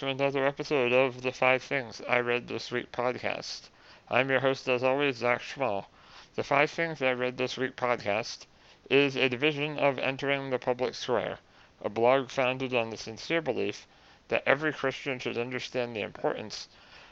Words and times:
to 0.00 0.08
another 0.08 0.46
episode 0.46 0.94
of 0.94 1.20
the 1.20 1.30
Five 1.30 1.62
Things 1.62 2.00
I 2.08 2.20
Read 2.20 2.48
This 2.48 2.70
Week 2.70 2.90
podcast. 2.90 3.68
I'm 4.08 4.30
your 4.30 4.40
host, 4.40 4.66
as 4.66 4.82
always, 4.82 5.18
Zach 5.18 5.42
Schmal. 5.42 5.84
The 6.36 6.42
Five 6.42 6.70
Things 6.70 7.02
I 7.02 7.12
Read 7.12 7.36
This 7.36 7.58
Week 7.58 7.76
podcast 7.76 8.46
is 8.88 9.14
a 9.14 9.28
division 9.28 9.78
of 9.78 9.98
Entering 9.98 10.48
the 10.48 10.58
Public 10.58 10.94
Square, 10.94 11.38
a 11.84 11.90
blog 11.90 12.30
founded 12.30 12.72
on 12.72 12.88
the 12.88 12.96
sincere 12.96 13.42
belief 13.42 13.86
that 14.28 14.42
every 14.46 14.72
Christian 14.72 15.18
should 15.18 15.36
understand 15.36 15.94
the 15.94 16.00
importance 16.00 16.68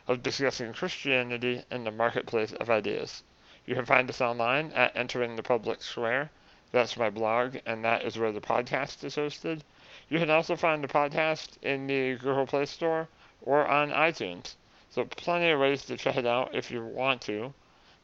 of 0.06 0.22
discussing 0.22 0.72
Christianity 0.72 1.64
in 1.70 1.84
the 1.84 1.90
marketplace 1.90 2.54
of 2.54 2.70
ideas. 2.70 3.22
You 3.66 3.74
can 3.74 3.84
find 3.84 4.08
us 4.08 4.22
online 4.22 4.72
at 4.72 4.96
Entering 4.96 5.36
the 5.36 5.42
Public 5.42 5.82
Square. 5.82 6.30
That's 6.72 6.96
my 6.96 7.10
blog, 7.10 7.58
and 7.66 7.84
that 7.84 8.06
is 8.06 8.16
where 8.16 8.32
the 8.32 8.40
podcast 8.40 9.04
is 9.04 9.16
hosted. 9.16 9.60
You 10.08 10.18
can 10.18 10.30
also 10.30 10.56
find 10.56 10.82
the 10.82 10.88
podcast 10.88 11.62
in 11.62 11.86
the 11.86 12.16
Google 12.16 12.46
Play 12.46 12.64
Store 12.66 13.08
or 13.42 13.66
on 13.66 13.90
iTunes. 13.90 14.54
So 14.90 15.04
plenty 15.04 15.50
of 15.50 15.60
ways 15.60 15.84
to 15.86 15.96
check 15.96 16.16
it 16.16 16.26
out 16.26 16.54
if 16.54 16.70
you 16.70 16.84
want 16.84 17.20
to. 17.22 17.52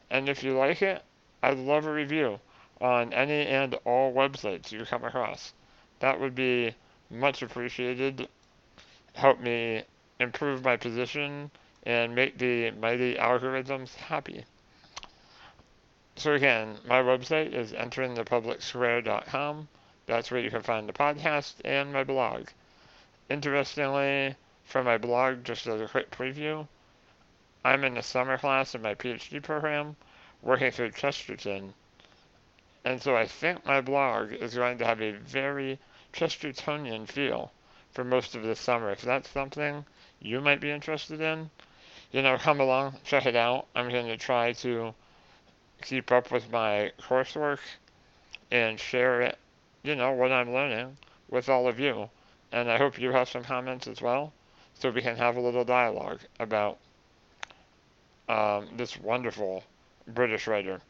And 0.09 0.29
if 0.29 0.43
you 0.43 0.55
like 0.57 0.81
it, 0.81 1.03
I'd 1.41 1.57
love 1.57 1.85
a 1.85 1.91
review 1.91 2.39
on 2.79 3.11
any 3.13 3.47
and 3.47 3.73
all 3.85 4.13
websites 4.13 4.71
you 4.71 4.85
come 4.85 5.03
across. 5.03 5.53
That 5.99 6.19
would 6.19 6.35
be 6.35 6.75
much 7.09 7.41
appreciated. 7.41 8.27
Help 9.13 9.39
me 9.39 9.83
improve 10.19 10.63
my 10.63 10.77
position 10.77 11.49
and 11.83 12.13
make 12.13 12.37
the 12.37 12.71
mighty 12.71 13.15
algorithms 13.15 13.95
happy. 13.95 14.45
So 16.17 16.33
again, 16.33 16.77
my 16.85 17.01
website 17.01 17.53
is 17.53 17.73
enteringthepublicsquare.com. 17.73 19.67
That's 20.07 20.29
where 20.29 20.39
you 20.39 20.51
can 20.51 20.61
find 20.61 20.87
the 20.87 20.93
podcast 20.93 21.55
and 21.65 21.91
my 21.91 22.03
blog. 22.03 22.49
Interestingly, 23.29 24.35
for 24.63 24.83
my 24.83 24.97
blog, 24.97 25.43
just 25.43 25.65
as 25.65 25.81
a 25.81 25.87
quick 25.87 26.11
preview, 26.11 26.67
I'm 27.63 27.83
in 27.83 27.95
the 27.95 28.03
summer 28.03 28.37
class 28.37 28.75
of 28.75 28.81
my 28.81 28.93
PhD 28.93 29.41
program, 29.41 29.95
working 30.43 30.69
through 30.69 30.91
Chesterton. 30.91 31.73
And 32.83 33.01
so 33.01 33.17
I 33.17 33.25
think 33.25 33.65
my 33.65 33.81
blog 33.81 34.31
is 34.31 34.53
going 34.53 34.77
to 34.77 34.85
have 34.85 35.01
a 35.01 35.13
very 35.13 35.79
Chestertonian 36.13 37.07
feel 37.07 37.51
for 37.91 38.03
most 38.03 38.35
of 38.35 38.43
the 38.43 38.55
summer. 38.55 38.91
If 38.91 39.01
that's 39.01 39.29
something 39.29 39.85
you 40.19 40.39
might 40.39 40.61
be 40.61 40.69
interested 40.69 41.19
in, 41.19 41.49
you 42.11 42.21
know, 42.21 42.37
come 42.37 42.59
along, 42.59 42.97
check 43.03 43.25
it 43.25 43.35
out. 43.35 43.65
I'm 43.75 43.89
going 43.89 44.07
to 44.07 44.17
try 44.17 44.53
to 44.53 44.93
keep 45.81 46.11
up 46.11 46.31
with 46.31 46.51
my 46.51 46.91
coursework 47.01 47.59
and 48.51 48.79
share 48.79 49.21
it 49.21 49.39
you 49.85 49.95
know, 49.95 50.11
what 50.13 50.31
I'm 50.31 50.53
learning 50.53 50.97
with 51.29 51.49
all 51.49 51.67
of 51.67 51.79
you. 51.79 52.09
And 52.51 52.69
I 52.71 52.77
hope 52.77 52.99
you 52.99 53.11
have 53.11 53.29
some 53.29 53.43
comments 53.43 53.87
as 53.87 54.01
well, 54.01 54.33
so 54.73 54.89
we 54.89 55.01
can 55.01 55.15
have 55.17 55.35
a 55.35 55.41
little 55.41 55.65
dialogue 55.65 56.19
about 56.39 56.77
um, 58.29 58.67
this 58.77 58.97
wonderful 58.99 59.63
British 60.07 60.47
writer. 60.47 60.81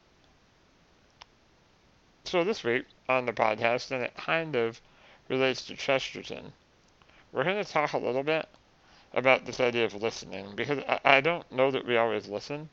So 2.26 2.44
this 2.44 2.64
week 2.64 2.86
on 3.10 3.26
the 3.26 3.34
podcast, 3.34 3.92
and 3.92 4.04
it 4.04 4.16
kind 4.16 4.56
of 4.56 4.80
relates 5.30 5.66
to 5.66 5.76
Chesterton, 5.76 6.54
we're 7.32 7.44
going 7.44 7.64
to 7.64 7.70
talk 7.70 7.94
a 7.94 7.98
little 7.98 8.24
bit 8.24 8.48
about 9.14 9.46
this 9.46 9.60
idea 9.60 9.86
of 9.86 10.02
listening, 10.02 10.48
because 10.56 10.80
I, 10.88 11.00
I 11.04 11.22
don't 11.22 11.50
know 11.52 11.72
that 11.72 11.86
we 11.86 11.98
always 11.98 12.28
listen 12.28 12.70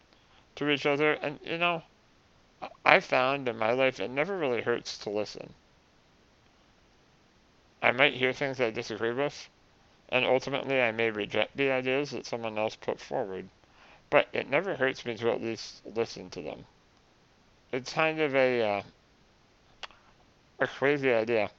to 0.57 0.71
each 0.71 0.87
other, 0.87 1.13
and 1.15 1.39
you 1.45 1.59
know, 1.59 1.83
I 2.85 3.01
found 3.01 3.49
in 3.49 3.59
my 3.59 3.73
life 3.73 4.01
it 4.01 4.11
never 4.11 4.37
really 4.37 4.61
hurts 4.61 4.99
to 4.99 5.11
listen. 5.11 5.53
I 7.85 7.91
might 7.91 8.15
hear 8.15 8.33
things 8.33 8.61
I 8.61 8.71
disagree 8.71 9.13
with, 9.13 9.49
and 10.09 10.25
ultimately 10.25 10.81
I 10.81 10.93
may 10.93 11.11
reject 11.11 11.57
the 11.57 11.73
ideas 11.73 12.13
that 12.13 12.27
someone 12.27 12.57
else 12.57 12.77
put 12.77 13.01
forward, 13.01 13.49
but 14.09 14.29
it 14.33 14.49
never 14.49 14.77
hurts 14.77 15.05
me 15.05 15.17
to 15.17 15.33
at 15.33 15.43
least 15.43 15.85
listen 15.85 16.31
to 16.31 16.43
them. 16.43 16.65
It's 17.73 17.93
kind 17.93 18.21
of 18.21 18.37
a 18.37 18.63
uh, 18.63 18.83
a 20.61 20.67
crazy 20.69 21.13
idea 21.13 21.51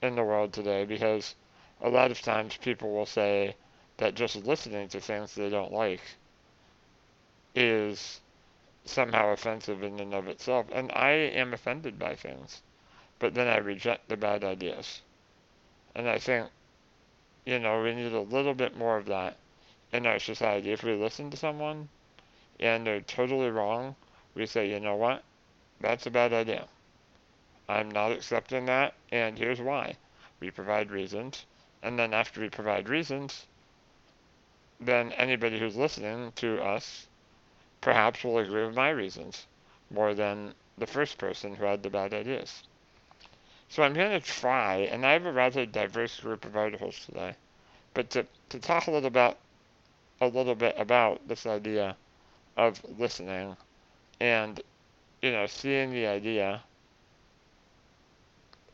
in 0.00 0.14
the 0.16 0.24
world 0.24 0.54
today 0.54 0.86
because 0.86 1.34
a 1.82 1.90
lot 1.90 2.10
of 2.10 2.22
times 2.22 2.56
people 2.56 2.90
will 2.94 3.04
say 3.04 3.54
that 3.98 4.14
just 4.14 4.36
listening 4.36 4.88
to 4.88 5.00
things 5.00 5.34
they 5.34 5.50
don't 5.50 5.74
like 5.74 6.00
is 7.54 8.20
somehow 8.86 9.28
offensive 9.28 9.82
in 9.82 10.00
and 10.00 10.14
of 10.14 10.26
itself, 10.26 10.66
and 10.72 10.90
I 10.92 11.10
am 11.10 11.52
offended 11.52 11.98
by 11.98 12.16
things, 12.16 12.62
but 13.18 13.34
then 13.34 13.46
I 13.46 13.58
reject 13.58 14.08
the 14.08 14.16
bad 14.16 14.42
ideas. 14.42 15.02
And 15.94 16.08
I 16.08 16.18
think, 16.18 16.48
you 17.44 17.58
know, 17.58 17.82
we 17.82 17.94
need 17.94 18.12
a 18.12 18.20
little 18.20 18.54
bit 18.54 18.76
more 18.76 18.96
of 18.96 19.06
that 19.06 19.36
in 19.92 20.06
our 20.06 20.18
society. 20.18 20.72
If 20.72 20.82
we 20.82 20.94
listen 20.94 21.30
to 21.30 21.36
someone 21.36 21.88
and 22.58 22.86
they're 22.86 23.00
totally 23.00 23.50
wrong, 23.50 23.96
we 24.34 24.46
say, 24.46 24.70
you 24.70 24.80
know 24.80 24.96
what? 24.96 25.22
That's 25.80 26.06
a 26.06 26.10
bad 26.10 26.32
idea. 26.32 26.66
I'm 27.68 27.90
not 27.90 28.12
accepting 28.12 28.66
that, 28.66 28.94
and 29.12 29.38
here's 29.38 29.60
why. 29.60 29.96
We 30.40 30.50
provide 30.50 30.90
reasons, 30.90 31.46
and 31.82 31.98
then 31.98 32.12
after 32.12 32.40
we 32.40 32.48
provide 32.48 32.88
reasons, 32.88 33.46
then 34.80 35.12
anybody 35.12 35.58
who's 35.58 35.76
listening 35.76 36.32
to 36.36 36.62
us 36.62 37.06
perhaps 37.80 38.24
will 38.24 38.38
agree 38.38 38.66
with 38.66 38.74
my 38.74 38.90
reasons 38.90 39.46
more 39.90 40.14
than 40.14 40.54
the 40.78 40.86
first 40.86 41.18
person 41.18 41.54
who 41.54 41.64
had 41.64 41.82
the 41.82 41.90
bad 41.90 42.12
ideas. 42.12 42.62
So 43.70 43.84
I'm 43.84 43.94
going 43.94 44.10
to 44.10 44.26
try, 44.26 44.78
and 44.78 45.06
I 45.06 45.12
have 45.12 45.26
a 45.26 45.32
rather 45.32 45.64
diverse 45.64 46.18
group 46.18 46.44
of 46.44 46.56
articles 46.56 47.06
today, 47.06 47.36
but 47.94 48.10
to, 48.10 48.26
to 48.48 48.58
talk 48.58 48.88
a 48.88 48.90
little 48.90 49.06
about 49.06 49.38
a 50.20 50.26
little 50.26 50.56
bit 50.56 50.74
about 50.76 51.28
this 51.28 51.46
idea 51.46 51.96
of 52.56 52.80
listening 52.98 53.56
and 54.18 54.60
you 55.22 55.30
know 55.30 55.46
seeing 55.46 55.92
the 55.92 56.04
idea. 56.06 56.62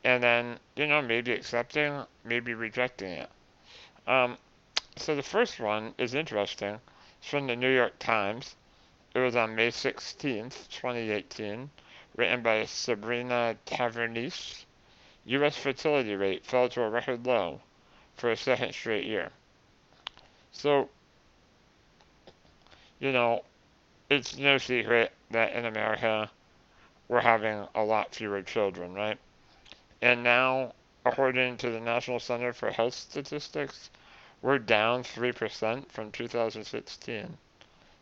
And 0.02 0.22
then 0.22 0.58
you 0.76 0.86
know 0.86 1.02
maybe 1.02 1.32
accepting 1.32 2.02
maybe 2.24 2.54
rejecting 2.54 3.12
it. 3.12 3.30
Um, 4.06 4.38
so 4.96 5.14
the 5.14 5.22
first 5.22 5.60
one 5.60 5.94
is 5.98 6.14
interesting. 6.14 6.80
It's 7.18 7.28
from 7.28 7.46
the 7.48 7.54
new 7.54 7.68
york 7.68 7.98
times. 7.98 8.56
It 9.14 9.18
was 9.18 9.36
on 9.36 9.54
may 9.54 9.68
16th 9.68 10.68
2018 10.70 11.68
written 12.16 12.42
by 12.42 12.64
sabrina 12.64 13.56
tavernise 13.66 14.64
U.S. 15.26 15.56
fertility 15.56 16.14
rate 16.14 16.44
fell 16.44 16.68
to 16.68 16.82
a 16.82 16.88
record 16.88 17.26
low 17.26 17.60
for 18.16 18.30
a 18.30 18.36
second 18.36 18.72
straight 18.72 19.04
year. 19.04 19.30
So, 20.52 20.88
you 23.00 23.10
know, 23.10 23.42
it's 24.08 24.38
no 24.38 24.58
secret 24.58 25.12
that 25.32 25.52
in 25.52 25.66
America 25.66 26.30
we're 27.08 27.20
having 27.20 27.66
a 27.74 27.82
lot 27.82 28.14
fewer 28.14 28.42
children, 28.42 28.94
right? 28.94 29.18
And 30.00 30.22
now, 30.22 30.74
according 31.04 31.56
to 31.58 31.70
the 31.70 31.80
National 31.80 32.20
Center 32.20 32.52
for 32.52 32.70
Health 32.70 32.94
Statistics, 32.94 33.90
we're 34.42 34.58
down 34.58 35.02
3% 35.02 35.90
from 35.90 36.12
2016. 36.12 37.36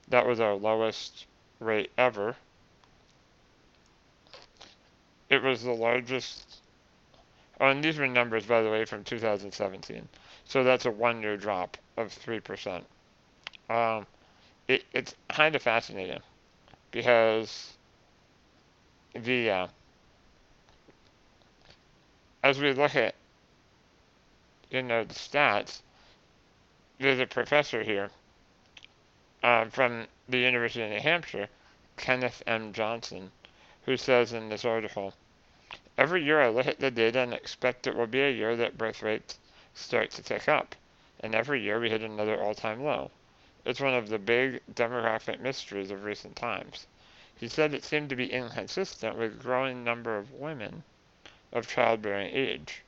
That 0.09 0.27
was 0.27 0.41
our 0.41 0.55
lowest 0.55 1.27
rate 1.59 1.91
ever. 1.97 2.37
It 5.31 5.43
was 5.43 5.63
the 5.63 5.73
largest 5.73 6.59
Oh, 7.61 7.69
and 7.69 7.83
these 7.83 7.99
were 7.99 8.07
numbers, 8.07 8.47
by 8.47 8.63
the 8.63 8.71
way, 8.71 8.85
from 8.85 9.05
2017. 9.05 10.09
So 10.45 10.65
that's 10.65 10.87
a 10.87 10.91
one-year 10.91 11.37
drop 11.37 11.77
of 11.97 12.09
3%. 12.09 12.83
Um, 13.71 14.07
it, 14.69 14.85
it's 14.93 15.15
kind 15.29 15.55
of 15.55 15.63
fascinating 15.63 16.21
because 16.91 17.73
the 19.15 19.51
uh, 19.51 19.67
as 22.43 22.59
we 22.59 22.73
look 22.73 22.95
at 22.95 23.15
you 24.71 24.83
know 24.83 25.05
the 25.05 25.15
stats, 25.15 25.81
there's 26.99 27.21
a 27.21 27.27
professor 27.27 27.83
here 27.83 28.11
uh, 29.43 29.67
from 29.67 30.07
the 30.29 30.39
University 30.39 30.83
of 30.83 30.91
New 30.91 31.01
Hampshire, 31.01 31.49
Kenneth 31.97 32.43
M. 32.47 32.73
Johnson, 32.73 33.31
who 33.85 33.97
says 33.97 34.33
in 34.33 34.49
this 34.49 34.65
article 34.65 35.15
Every 35.97 36.25
year 36.25 36.41
I 36.41 36.49
look 36.49 36.67
at 36.67 36.81
the 36.81 36.91
data 36.91 37.21
and 37.21 37.33
expect 37.33 37.87
it 37.87 37.95
will 37.95 38.09
be 38.09 38.21
a 38.21 38.29
year 38.29 38.57
that 38.57 38.77
birth 38.77 39.01
rates 39.01 39.39
start 39.75 40.11
to 40.11 40.25
tick 40.25 40.49
up, 40.49 40.75
and 41.21 41.37
every 41.37 41.61
year 41.61 41.79
we 41.79 41.89
hit 41.89 42.03
another 42.03 42.43
all-time 42.43 42.83
low. 42.83 43.13
It's 43.65 43.79
one 43.79 43.95
of 43.95 44.09
the 44.09 44.19
big 44.19 44.61
demographic 44.75 45.39
mysteries 45.39 45.93
of 45.93 46.03
recent 46.03 46.35
times. 46.35 46.89
He 47.39 47.47
said 47.47 47.73
it 47.73 47.85
seemed 47.85 48.09
to 48.11 48.17
be 48.17 48.33
inconsistent 48.33 49.17
with 49.17 49.41
growing 49.41 49.85
number 49.85 50.19
of 50.19 50.33
women 50.33 50.83
of 51.53 51.69
childbearing 51.69 52.35
age. 52.35 52.83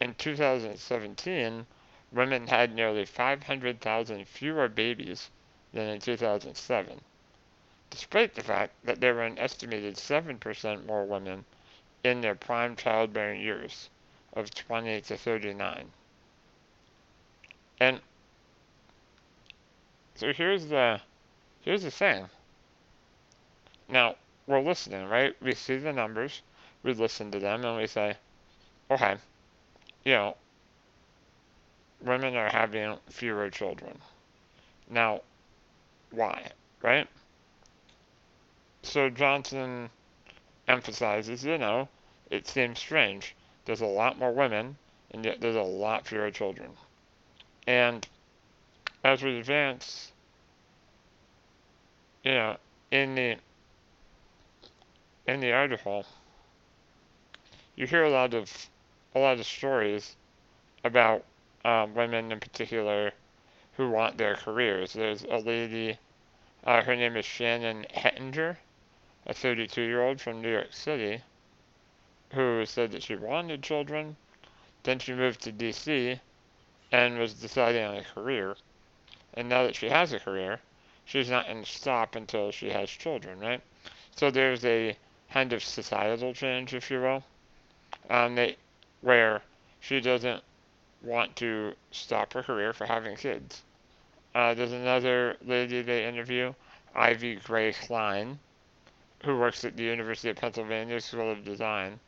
In 0.00 0.14
2017, 0.14 1.66
women 2.10 2.46
had 2.46 2.74
nearly 2.74 3.04
500,000 3.04 4.26
fewer 4.26 4.68
babies 4.68 5.28
than 5.74 5.88
in 5.88 6.00
2007, 6.00 7.02
despite 7.90 8.34
the 8.34 8.42
fact 8.42 8.72
that 8.82 8.98
there 8.98 9.12
were 9.12 9.24
an 9.24 9.38
estimated 9.38 9.96
7% 9.96 10.86
more 10.86 11.04
women 11.04 11.44
in 12.04 12.20
their 12.20 12.34
prime 12.34 12.76
childbearing 12.76 13.40
years 13.40 13.90
of 14.34 14.54
20 14.54 15.00
to 15.02 15.16
39. 15.16 15.90
And 17.80 18.00
So 20.18 20.32
here's 20.32 20.66
the 20.66 21.00
here's 21.60 21.84
the 21.84 21.92
thing. 21.92 22.28
Now, 23.88 24.16
we're 24.48 24.60
listening, 24.60 25.06
right? 25.06 25.36
We 25.40 25.54
see 25.54 25.76
the 25.76 25.92
numbers, 25.92 26.42
we 26.82 26.92
listen 26.92 27.30
to 27.30 27.38
them, 27.38 27.64
and 27.64 27.76
we 27.76 27.86
say, 27.86 28.16
okay, 28.90 29.16
you 30.04 30.12
know, 30.14 30.36
women 32.00 32.34
are 32.34 32.48
having 32.50 32.98
fewer 33.08 33.48
children. 33.48 33.96
Now, 34.90 35.20
why, 36.10 36.50
right? 36.82 37.06
So 38.82 39.08
Johnson 39.08 39.88
emphasizes, 40.68 41.44
you 41.44 41.58
know, 41.58 41.88
it 42.30 42.46
seems 42.46 42.78
strange. 42.78 43.34
There's 43.64 43.80
a 43.80 43.86
lot 43.86 44.18
more 44.18 44.32
women, 44.32 44.76
and 45.10 45.24
yet 45.24 45.40
there's 45.40 45.56
a 45.56 45.62
lot 45.62 46.06
fewer 46.06 46.30
children. 46.30 46.70
And 47.66 48.06
as 49.02 49.22
we 49.22 49.38
advance, 49.38 50.12
you 52.22 52.32
know, 52.32 52.56
in 52.90 53.14
the 53.14 53.36
in 55.26 55.40
the 55.40 55.52
article, 55.52 56.06
you 57.76 57.86
hear 57.86 58.04
a 58.04 58.10
lot 58.10 58.34
of 58.34 58.68
a 59.14 59.18
lot 59.18 59.38
of 59.38 59.46
stories 59.46 60.16
about 60.84 61.24
um, 61.64 61.94
women 61.94 62.32
in 62.32 62.40
particular 62.40 63.12
who 63.76 63.90
want 63.90 64.18
their 64.18 64.34
careers. 64.34 64.92
There's 64.92 65.24
a 65.24 65.38
lady, 65.38 65.98
uh, 66.64 66.82
her 66.82 66.96
name 66.96 67.16
is 67.16 67.24
Shannon 67.24 67.86
Hettinger, 67.94 68.56
a 69.28 69.34
32 69.34 69.82
year 69.82 70.02
old 70.02 70.20
from 70.20 70.40
New 70.40 70.50
York 70.50 70.72
City, 70.72 71.20
who 72.32 72.64
said 72.64 72.90
that 72.92 73.02
she 73.02 73.14
wanted 73.14 73.62
children. 73.62 74.16
Then 74.82 74.98
she 74.98 75.12
moved 75.12 75.42
to 75.42 75.52
DC 75.52 76.18
and 76.90 77.18
was 77.18 77.34
deciding 77.34 77.84
on 77.84 77.96
a 77.96 78.04
career. 78.04 78.56
And 79.34 79.48
now 79.48 79.64
that 79.64 79.76
she 79.76 79.88
has 79.88 80.12
a 80.12 80.18
career, 80.18 80.60
she's 81.04 81.28
not 81.28 81.46
going 81.46 81.62
to 81.62 81.70
stop 81.70 82.16
until 82.16 82.50
she 82.50 82.70
has 82.70 82.88
children, 82.88 83.38
right? 83.38 83.60
So 84.16 84.30
there's 84.30 84.64
a 84.64 84.96
kind 85.30 85.52
of 85.52 85.62
societal 85.62 86.32
change, 86.32 86.74
if 86.74 86.90
you 86.90 87.00
will, 87.00 87.22
um, 88.08 88.34
they, 88.34 88.56
where 89.02 89.42
she 89.80 90.00
doesn't 90.00 90.42
want 91.02 91.36
to 91.36 91.74
stop 91.90 92.32
her 92.32 92.42
career 92.42 92.72
for 92.72 92.86
having 92.86 93.16
kids. 93.16 93.62
Uh, 94.34 94.54
there's 94.54 94.72
another 94.72 95.36
lady 95.44 95.82
they 95.82 96.06
interview, 96.06 96.54
Ivy 96.94 97.36
Gray 97.36 97.72
Klein, 97.72 98.38
who 99.24 99.36
works 99.36 99.64
at 99.64 99.76
the 99.76 99.82
University 99.82 100.30
of 100.30 100.36
Pennsylvania 100.36 101.00
School 101.00 101.30
of 101.30 101.44
Design. 101.44 101.98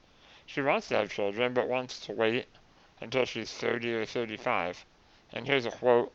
She 0.46 0.60
wants 0.60 0.88
to 0.88 0.96
have 0.96 1.12
children, 1.12 1.54
but 1.54 1.68
wants 1.68 2.00
to 2.06 2.12
wait 2.12 2.46
until 3.00 3.24
she's 3.24 3.52
30 3.52 3.94
or 3.94 4.06
35. 4.06 4.84
And 5.32 5.46
here's 5.46 5.66
a 5.66 5.70
quote 5.70 6.12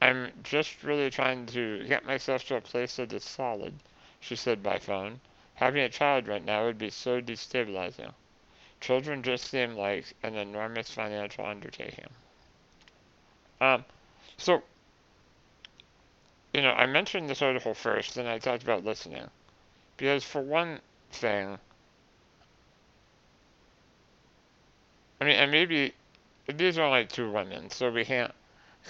I'm 0.00 0.32
just 0.44 0.84
really 0.84 1.10
trying 1.10 1.46
to 1.46 1.84
get 1.84 2.04
myself 2.04 2.44
to 2.44 2.56
a 2.56 2.60
place 2.60 2.96
that 2.96 3.12
is 3.12 3.24
solid, 3.24 3.74
she 4.20 4.36
said 4.36 4.62
by 4.62 4.78
phone. 4.78 5.20
Having 5.54 5.82
a 5.82 5.88
child 5.88 6.28
right 6.28 6.44
now 6.44 6.64
would 6.64 6.78
be 6.78 6.90
so 6.90 7.20
destabilizing. 7.20 8.12
Children 8.80 9.24
just 9.24 9.50
seem 9.50 9.74
like 9.74 10.04
an 10.22 10.36
enormous 10.36 10.90
financial 10.90 11.44
undertaking. 11.44 12.06
Um, 13.60 13.84
so, 14.36 14.62
you 16.54 16.62
know, 16.62 16.70
I 16.70 16.86
mentioned 16.86 17.28
this 17.28 17.42
article 17.42 17.74
first, 17.74 18.16
and 18.16 18.28
I 18.28 18.38
talked 18.38 18.62
about 18.62 18.84
listening. 18.84 19.28
Because, 19.98 20.24
for 20.24 20.40
one 20.40 20.80
thing, 21.10 21.58
I 25.20 25.24
mean, 25.24 25.34
and 25.34 25.50
maybe 25.50 25.92
these 26.46 26.78
are 26.78 26.82
only 26.84 27.04
two 27.04 27.30
women, 27.30 27.68
so 27.68 27.90
we 27.90 28.04
can't 28.04 28.32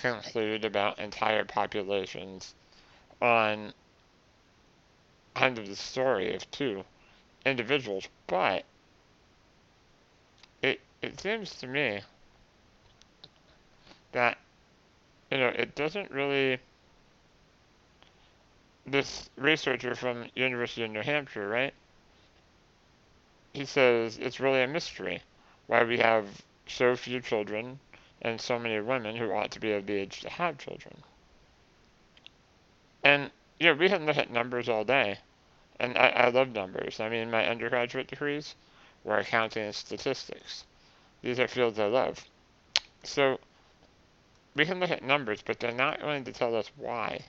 conclude 0.01 0.65
about 0.65 0.99
entire 0.99 1.45
populations 1.45 2.55
on 3.21 3.73
kind 5.35 5.59
of 5.59 5.67
the 5.67 5.77
story 5.77 6.35
of 6.35 6.49
two 6.51 6.85
individuals, 7.47 8.09
but 8.27 8.65
it 10.63 10.81
it 11.01 11.19
seems 11.21 11.55
to 11.55 11.67
me 11.67 12.01
that 14.13 14.37
you 15.31 15.39
know 15.39 15.49
it 15.49 15.75
doesn't 15.75 16.11
really 16.11 16.59
this 18.90 19.31
researcher 19.37 19.94
from 19.94 20.26
University 20.35 20.82
of 20.85 20.90
New 20.90 21.02
Hampshire, 21.02 21.49
right? 21.49 21.75
He 23.52 23.64
says 23.64 24.19
it's 24.19 24.40
really 24.40 24.62
a 24.62 24.69
mystery 24.69 25.23
why 25.67 25.85
we 25.85 25.99
have 25.99 26.26
so 26.67 26.96
few 26.96 27.20
children 27.20 27.79
and 28.23 28.40
so 28.40 28.58
many 28.58 28.81
women 28.81 29.17
who 29.17 29.32
ought 29.32 29.50
to 29.52 29.61
be 29.61 29.73
of 29.73 29.87
the 29.87 29.94
age 29.94 30.20
to 30.20 30.31
have 30.31 30.58
children. 30.58 30.96
And 33.05 33.31
yeah, 33.58 33.73
we 33.73 33.88
can 33.88 34.06
look 34.06 34.17
at 34.17 34.31
numbers 34.31 34.69
all 34.69 34.85
day, 34.85 35.19
and 35.79 35.96
I, 35.96 36.08
I 36.08 36.29
love 36.29 36.55
numbers. 36.55 37.00
I 37.00 37.08
mean, 37.08 37.31
my 37.31 37.46
undergraduate 37.46 38.08
degrees 38.08 38.55
were 39.05 39.19
accounting 39.19 39.64
and 39.64 39.75
statistics. 39.75 40.64
These 41.23 41.38
are 41.40 41.49
fields 41.49 41.79
I 41.79 41.87
love. 41.87 42.25
So 43.05 43.38
we 44.55 44.64
can 44.64 44.81
look 44.81 44.90
at 44.90 45.02
numbers, 45.02 45.43
but 45.43 45.61
they're 45.61 45.73
not 45.73 46.00
going 46.00 46.25
to 46.25 46.32
tell 46.32 46.55
us 46.55 46.70
why, 46.76 47.20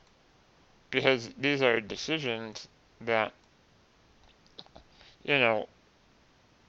because 0.92 1.30
these 1.38 1.62
are 1.62 1.80
decisions 1.80 2.68
that 3.02 3.32
you 5.24 5.38
know 5.40 5.68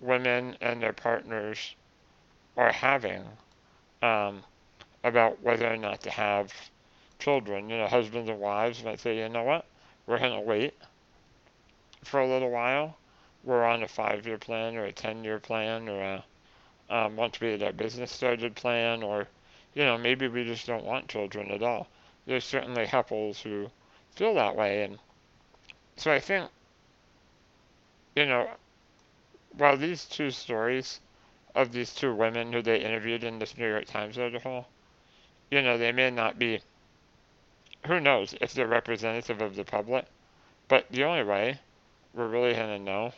women 0.01 0.57
and 0.61 0.83
their 0.83 0.93
partners 0.93 1.75
are 2.57 2.73
having 2.73 3.25
um, 4.03 4.43
about 5.05 5.43
whether 5.43 5.73
or 5.73 5.77
not 5.77 6.03
to 6.03 6.11
have 6.11 6.53
children. 7.19 7.69
You 7.71 7.79
know, 7.79 7.87
husbands 7.87 8.29
and 8.29 8.41
wives 8.41 8.83
might 8.83 9.01
say, 9.01 9.19
you 9.19 9.29
know 9.29 9.45
what, 9.45 9.65
we're 10.07 10.19
going 10.19 10.39
to 10.39 10.47
wait 10.47 10.75
for 12.05 12.21
a 12.21 12.29
little 12.29 12.51
while. 12.51 12.97
We're 13.45 13.65
on 13.65 13.83
a 13.83 13.89
five 13.89 14.27
year 14.27 14.39
plan 14.39 14.77
or 14.77 14.85
a 14.85 14.93
10 14.93 15.25
year 15.25 15.39
plan 15.39 15.89
or 15.89 16.03
a 16.03 16.25
um, 16.91 17.17
want 17.17 17.33
to 17.35 17.41
be 17.41 17.65
our 17.65 17.73
business 17.73 18.11
started 18.11 18.57
plan 18.57 19.03
or, 19.03 19.29
you 19.75 19.85
know, 19.85 19.97
maybe 19.97 20.27
we 20.29 20.45
just 20.45 20.67
don't 20.67 20.85
want 20.85 21.09
children 21.09 21.51
at 21.51 21.63
all. 21.63 21.87
There's 22.27 22.45
certainly 22.45 22.87
couples 22.87 23.41
who 23.41 23.71
feel 24.15 24.35
that 24.35 24.57
way. 24.57 24.85
And 24.85 24.99
so 25.97 26.13
I 26.13 26.21
think, 26.21 26.51
you 28.17 28.27
know, 28.27 28.49
while 29.57 29.77
these 29.77 30.05
two 30.05 30.31
stories 30.31 31.01
of 31.55 31.73
these 31.73 31.95
two 31.95 32.15
women 32.15 32.53
who 32.53 32.63
they 32.63 32.81
interviewed 32.81 33.25
in 33.25 33.39
this 33.39 33.57
New 33.57 33.69
York 33.69 33.87
Times 33.87 34.19
article, 34.19 34.67
you 35.51 35.63
know, 35.63 35.77
they 35.77 35.93
may 35.93 36.11
not 36.11 36.39
be, 36.39 36.61
who 37.87 38.01
knows 38.01 38.35
if 38.41 38.55
they're 38.55 38.67
representative 38.67 39.41
of 39.41 39.57
the 39.57 39.65
public, 39.65 40.05
but 40.69 40.87
the 40.91 41.05
only 41.05 41.25
way 41.25 41.59
we're 42.15 42.29
really 42.29 42.55
going 42.55 42.79
to 42.79 42.85
know 42.85 43.13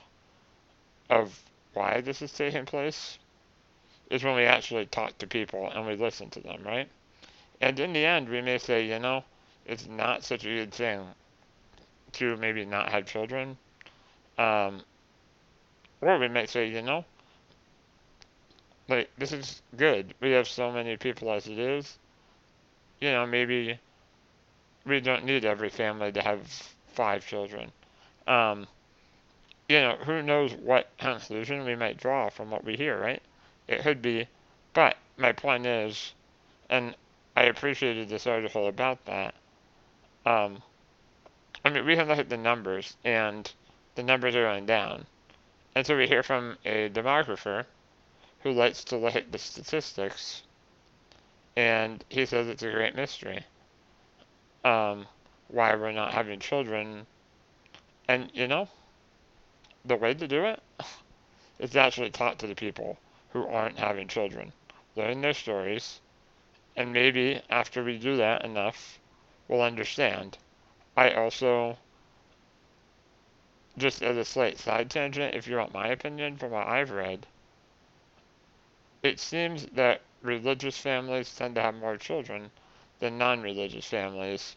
of 1.10 1.38
why 1.74 2.00
this 2.00 2.22
is 2.22 2.32
taking 2.32 2.64
place 2.64 3.18
is 4.10 4.24
when 4.24 4.36
we 4.36 4.44
actually 4.44 4.86
talk 4.86 5.16
to 5.18 5.26
people 5.26 5.70
and 5.74 5.86
we 5.86 5.96
listen 5.96 6.30
to 6.30 6.40
them, 6.40 6.62
right? 6.64 6.88
And 7.60 7.78
in 7.78 7.92
the 7.92 8.04
end, 8.04 8.28
we 8.28 8.40
may 8.40 8.58
say, 8.58 8.86
you 8.86 8.98
know, 8.98 9.24
it's 9.66 9.86
not 9.86 10.24
such 10.24 10.44
a 10.44 10.48
good 10.48 10.72
thing 10.72 11.06
to 12.12 12.36
maybe 12.36 12.64
not 12.64 12.90
have 12.90 13.06
children. 13.06 13.56
Um, 14.38 14.82
or 16.00 16.18
we 16.18 16.28
might 16.28 16.50
say, 16.50 16.68
you 16.68 16.82
know, 16.82 17.04
like, 18.88 19.10
this 19.16 19.32
is 19.32 19.62
good. 19.76 20.14
We 20.20 20.32
have 20.32 20.48
so 20.48 20.70
many 20.70 20.96
people 20.96 21.32
as 21.32 21.46
it 21.46 21.58
is. 21.58 21.98
You 23.00 23.10
know, 23.10 23.26
maybe 23.26 23.78
we 24.84 25.00
don't 25.00 25.24
need 25.24 25.44
every 25.44 25.70
family 25.70 26.12
to 26.12 26.22
have 26.22 26.40
five 26.92 27.26
children. 27.26 27.72
Um, 28.26 28.66
you 29.68 29.80
know, 29.80 29.96
who 30.04 30.22
knows 30.22 30.52
what 30.54 30.90
conclusion 30.98 31.64
we 31.64 31.76
might 31.76 31.96
draw 31.96 32.28
from 32.28 32.50
what 32.50 32.64
we 32.64 32.76
hear, 32.76 33.00
right? 33.00 33.22
It 33.68 33.82
could 33.82 34.02
be, 34.02 34.26
but 34.74 34.96
my 35.16 35.32
point 35.32 35.66
is, 35.66 36.12
and 36.68 36.94
I 37.36 37.44
appreciated 37.44 38.08
this 38.08 38.26
article 38.26 38.66
about 38.66 39.04
that. 39.06 39.34
Um, 40.24 40.62
I 41.64 41.70
mean, 41.70 41.84
we 41.84 41.96
can 41.96 42.08
look 42.08 42.18
at 42.18 42.28
the 42.28 42.36
numbers, 42.36 42.96
and 43.04 43.50
the 43.94 44.02
numbers 44.02 44.34
are 44.34 44.44
going 44.44 44.66
down. 44.66 45.06
And 45.74 45.86
so 45.86 45.96
we 45.96 46.06
hear 46.06 46.22
from 46.22 46.58
a 46.64 46.88
demographer 46.90 47.64
who 48.40 48.52
likes 48.52 48.84
to 48.84 48.96
look 48.96 49.16
at 49.16 49.32
the 49.32 49.38
statistics, 49.38 50.42
and 51.56 52.04
he 52.08 52.26
says 52.26 52.48
it's 52.48 52.62
a 52.62 52.70
great 52.70 52.94
mystery. 52.94 53.44
Um, 54.64 55.06
why 55.48 55.74
we're 55.74 55.92
not 55.92 56.12
having 56.12 56.40
children. 56.40 57.06
And, 58.08 58.30
you 58.34 58.48
know, 58.48 58.68
the 59.84 59.96
way 59.96 60.14
to 60.14 60.28
do 60.28 60.44
it 60.44 60.62
is 61.58 61.76
actually 61.76 62.10
talk 62.10 62.38
to 62.38 62.46
the 62.46 62.54
people 62.54 62.98
who 63.32 63.46
aren't 63.46 63.78
having 63.78 64.08
children, 64.08 64.52
learn 64.96 65.20
their 65.20 65.34
stories, 65.34 66.00
and 66.76 66.92
maybe 66.92 67.40
after 67.50 67.84
we 67.84 67.98
do 67.98 68.16
that 68.16 68.44
enough, 68.44 68.98
we'll 69.48 69.62
understand. 69.62 70.38
I 70.96 71.12
also 71.12 71.76
just 73.78 74.02
as 74.02 74.16
a 74.16 74.24
slight 74.24 74.58
side 74.58 74.90
tangent, 74.90 75.34
if 75.34 75.46
you 75.46 75.56
want 75.56 75.72
my 75.72 75.88
opinion 75.88 76.36
from 76.36 76.50
what 76.50 76.66
I've 76.66 76.90
read, 76.90 77.26
it 79.02 79.18
seems 79.18 79.66
that 79.74 80.02
religious 80.20 80.78
families 80.78 81.34
tend 81.34 81.54
to 81.54 81.62
have 81.62 81.74
more 81.74 81.96
children 81.96 82.50
than 82.98 83.18
non 83.18 83.42
religious 83.42 83.86
families. 83.86 84.56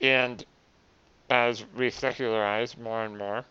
And 0.00 0.44
as 1.30 1.64
we 1.76 1.90
secularize 1.90 2.76
more 2.76 3.04
and 3.04 3.16
more, 3.16 3.44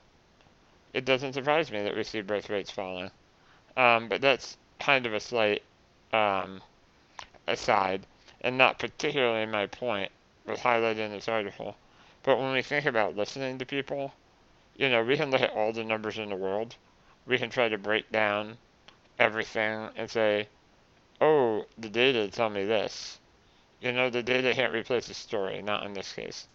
it 0.94 1.06
doesn't 1.06 1.34
surprise 1.34 1.72
me 1.72 1.84
that 1.84 1.96
we 1.96 2.04
see 2.04 2.22
birth 2.22 2.50
rates 2.50 2.72
falling. 2.72 3.12
Um, 3.76 4.10
but 4.10 4.22
that's 4.22 4.58
kind 4.80 5.06
of 5.06 5.14
a 5.14 5.20
slight 5.20 5.62
um, 6.12 6.62
aside, 7.46 8.02
and 8.42 8.58
not 8.58 8.80
particularly 8.80 9.46
my 9.46 9.66
point 9.68 10.12
was 10.46 10.60
highlighted 10.60 11.00
in 11.00 11.12
this 11.12 11.28
article. 11.28 11.76
But 12.24 12.40
when 12.40 12.54
we 12.54 12.62
think 12.62 12.86
about 12.86 13.16
listening 13.16 13.58
to 13.58 13.66
people, 13.66 14.14
you 14.76 14.90
know, 14.90 15.04
we 15.04 15.18
can 15.18 15.32
look 15.32 15.42
at 15.42 15.52
all 15.52 15.74
the 15.74 15.84
numbers 15.84 16.18
in 16.18 16.30
the 16.30 16.36
world. 16.36 16.76
We 17.26 17.38
can 17.38 17.50
try 17.50 17.70
to 17.70 17.78
break 17.78 18.12
down 18.12 18.58
everything 19.20 19.90
and 19.96 20.10
say, 20.10 20.48
oh, 21.20 21.66
the 21.78 21.90
data 21.90 22.28
tell 22.30 22.50
me 22.50 22.66
this. 22.66 23.20
You 23.82 23.92
know, 23.92 24.10
the 24.10 24.24
data 24.24 24.54
can't 24.54 24.74
replace 24.74 25.08
the 25.08 25.14
story, 25.14 25.62
not 25.62 25.86
in 25.86 25.94
this 25.94 26.14
case. 26.14 26.48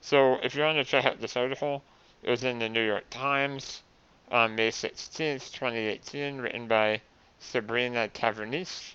So 0.00 0.38
if 0.42 0.54
you 0.54 0.62
want 0.62 0.78
to 0.78 0.84
check 0.84 1.04
out 1.04 1.20
this 1.20 1.36
article, 1.36 1.82
it 2.22 2.30
was 2.30 2.44
in 2.44 2.58
the 2.58 2.68
New 2.68 2.84
York 2.84 3.04
Times 3.10 3.82
on 4.30 4.54
May 4.54 4.70
16th, 4.70 5.52
2018, 5.52 6.38
written 6.38 6.66
by 6.68 7.00
Sabrina 7.40 8.08
Tavernise. 8.08 8.94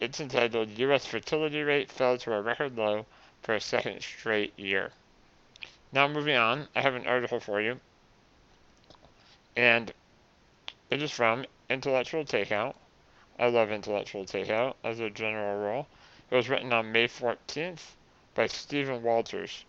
It's 0.00 0.18
entitled 0.18 0.78
U.S. 0.78 1.04
Fertility 1.04 1.60
Rate 1.60 1.90
Fell 1.90 2.16
to 2.16 2.32
a 2.32 2.40
Record 2.40 2.74
Low 2.74 3.04
for 3.42 3.54
a 3.54 3.60
Second 3.60 4.00
Straight 4.00 4.58
Year. 4.58 4.92
Now, 5.92 6.08
moving 6.08 6.36
on, 6.36 6.68
I 6.74 6.80
have 6.80 6.94
an 6.94 7.06
article 7.06 7.38
for 7.38 7.60
you, 7.60 7.78
and 9.54 9.92
it 10.88 11.02
is 11.02 11.10
from 11.10 11.44
Intellectual 11.68 12.24
Takeout. 12.24 12.76
I 13.38 13.48
love 13.48 13.70
Intellectual 13.70 14.24
Takeout 14.24 14.76
as 14.82 15.00
a 15.00 15.10
general 15.10 15.58
rule. 15.58 15.86
It 16.30 16.34
was 16.34 16.48
written 16.48 16.72
on 16.72 16.92
May 16.92 17.06
14th 17.06 17.90
by 18.34 18.46
Stephen 18.46 19.02
Walters. 19.02 19.66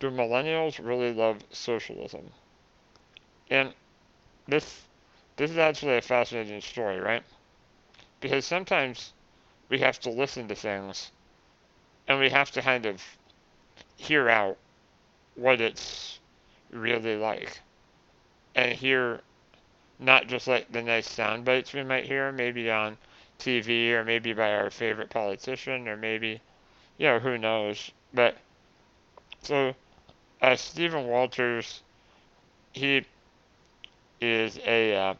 Do 0.00 0.10
millennials 0.10 0.82
really 0.82 1.12
love 1.12 1.44
socialism? 1.50 2.32
And 3.50 3.74
this 4.48 4.80
this 5.36 5.50
is 5.50 5.58
actually 5.58 5.98
a 5.98 6.00
fascinating 6.00 6.62
story, 6.62 6.98
right? 7.00 7.22
Because 8.20 8.46
sometimes 8.46 9.12
we 9.68 9.78
have 9.78 9.98
to 10.00 10.10
listen 10.10 10.48
to 10.48 10.54
things 10.54 11.10
and 12.08 12.18
we 12.18 12.30
have 12.30 12.50
to 12.52 12.62
kind 12.62 12.86
of 12.86 13.02
hear 13.96 14.28
out 14.28 14.56
what 15.34 15.60
it's 15.60 16.18
really 16.70 17.16
like. 17.16 17.60
And 18.54 18.72
hear 18.72 19.20
not 19.98 20.26
just 20.26 20.46
like 20.46 20.70
the 20.70 20.82
nice 20.82 21.08
sound 21.08 21.44
bites 21.44 21.72
we 21.72 21.82
might 21.82 22.04
hear, 22.04 22.30
maybe 22.32 22.70
on 22.70 22.96
TV 23.38 23.94
or 23.94 24.04
maybe 24.04 24.32
by 24.32 24.54
our 24.54 24.70
favorite 24.70 25.10
politician 25.10 25.88
or 25.88 25.96
maybe, 25.96 26.40
you 26.98 27.06
know, 27.06 27.18
who 27.18 27.38
knows. 27.38 27.90
But 28.12 28.36
so, 29.42 29.74
uh, 30.40 30.56
Stephen 30.56 31.06
Walters, 31.06 31.82
he 32.72 33.04
is 34.20 34.58
a 34.66 34.96
uh, 34.96 35.14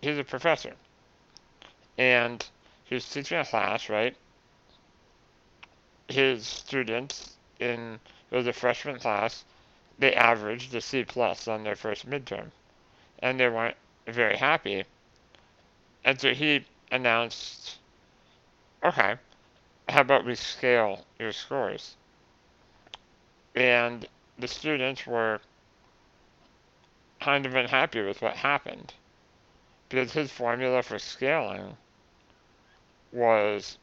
he's 0.00 0.18
a 0.18 0.24
professor, 0.24 0.72
and 1.96 2.44
he 2.88 2.94
was 2.94 3.08
teaching 3.08 3.38
a 3.38 3.44
class, 3.44 3.90
right? 3.90 4.16
His 6.08 6.46
students 6.46 7.36
in 7.60 8.00
it 8.30 8.36
was 8.36 8.46
a 8.46 8.52
freshman 8.52 8.98
class, 8.98 9.44
they 9.98 10.14
averaged 10.14 10.74
a 10.74 10.80
C 10.80 11.04
plus 11.04 11.48
on 11.48 11.64
their 11.64 11.76
first 11.76 12.08
midterm, 12.08 12.50
and 13.18 13.38
they 13.38 13.48
weren't 13.48 13.76
very 14.06 14.36
happy. 14.36 14.84
And 16.04 16.18
so 16.18 16.32
he 16.32 16.64
announced, 16.90 17.76
okay, 18.82 19.16
how 19.88 20.00
about 20.00 20.24
we 20.24 20.34
scale 20.34 21.04
your 21.18 21.32
scores? 21.32 21.96
And 23.54 24.06
the 24.38 24.48
students 24.48 25.06
were 25.06 25.40
kind 27.20 27.44
of 27.44 27.54
unhappy 27.54 28.00
with 28.00 28.22
what 28.22 28.36
happened 28.36 28.94
because 29.88 30.12
his 30.12 30.30
formula 30.30 30.82
for 30.82 30.98
scaling 30.98 31.76
was 33.12 33.78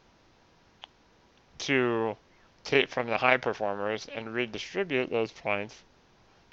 to 1.59 2.15
take 2.63 2.89
from 2.89 3.07
the 3.07 3.17
high 3.17 3.37
performers 3.37 4.07
and 4.13 4.33
redistribute 4.33 5.09
those 5.09 5.31
points 5.31 5.83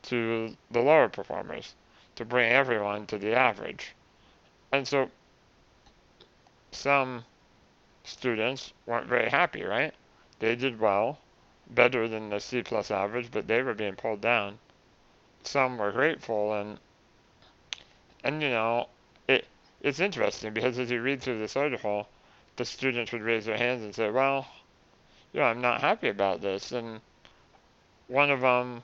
to 0.02 0.56
the 0.70 0.80
lower 0.80 1.08
performers 1.08 1.74
to 2.16 2.24
bring 2.24 2.50
everyone 2.50 3.06
to 3.06 3.18
the 3.18 3.34
average. 3.34 3.94
And 4.72 4.86
so 4.86 5.10
some 6.70 7.24
students 8.04 8.72
weren't 8.86 9.06
very 9.06 9.28
happy, 9.28 9.62
right? 9.62 9.94
They 10.38 10.56
did 10.56 10.80
well, 10.80 11.18
better 11.70 12.08
than 12.08 12.30
the 12.30 12.40
C 12.40 12.62
plus 12.62 12.90
average, 12.90 13.30
but 13.30 13.46
they 13.46 13.62
were 13.62 13.74
being 13.74 13.96
pulled 13.96 14.20
down. 14.20 14.58
Some 15.44 15.78
were 15.78 15.92
grateful 15.92 16.54
and 16.54 16.78
and 18.24 18.42
you 18.42 18.50
know, 18.50 18.88
it 19.28 19.46
it's 19.80 20.00
interesting 20.00 20.52
because 20.52 20.78
as 20.78 20.90
you 20.90 21.02
read 21.02 21.22
through 21.22 21.38
this 21.38 21.56
article, 21.56 22.08
the 22.56 22.64
students 22.64 23.12
would 23.12 23.22
raise 23.22 23.44
their 23.44 23.56
hands 23.56 23.82
and 23.82 23.94
say, 23.94 24.10
"Well, 24.10 24.46
you 25.32 25.40
know, 25.40 25.46
I'm 25.46 25.60
not 25.60 25.80
happy 25.80 26.08
about 26.08 26.40
this," 26.40 26.72
and 26.72 27.00
one 28.08 28.30
of 28.30 28.40
them, 28.40 28.82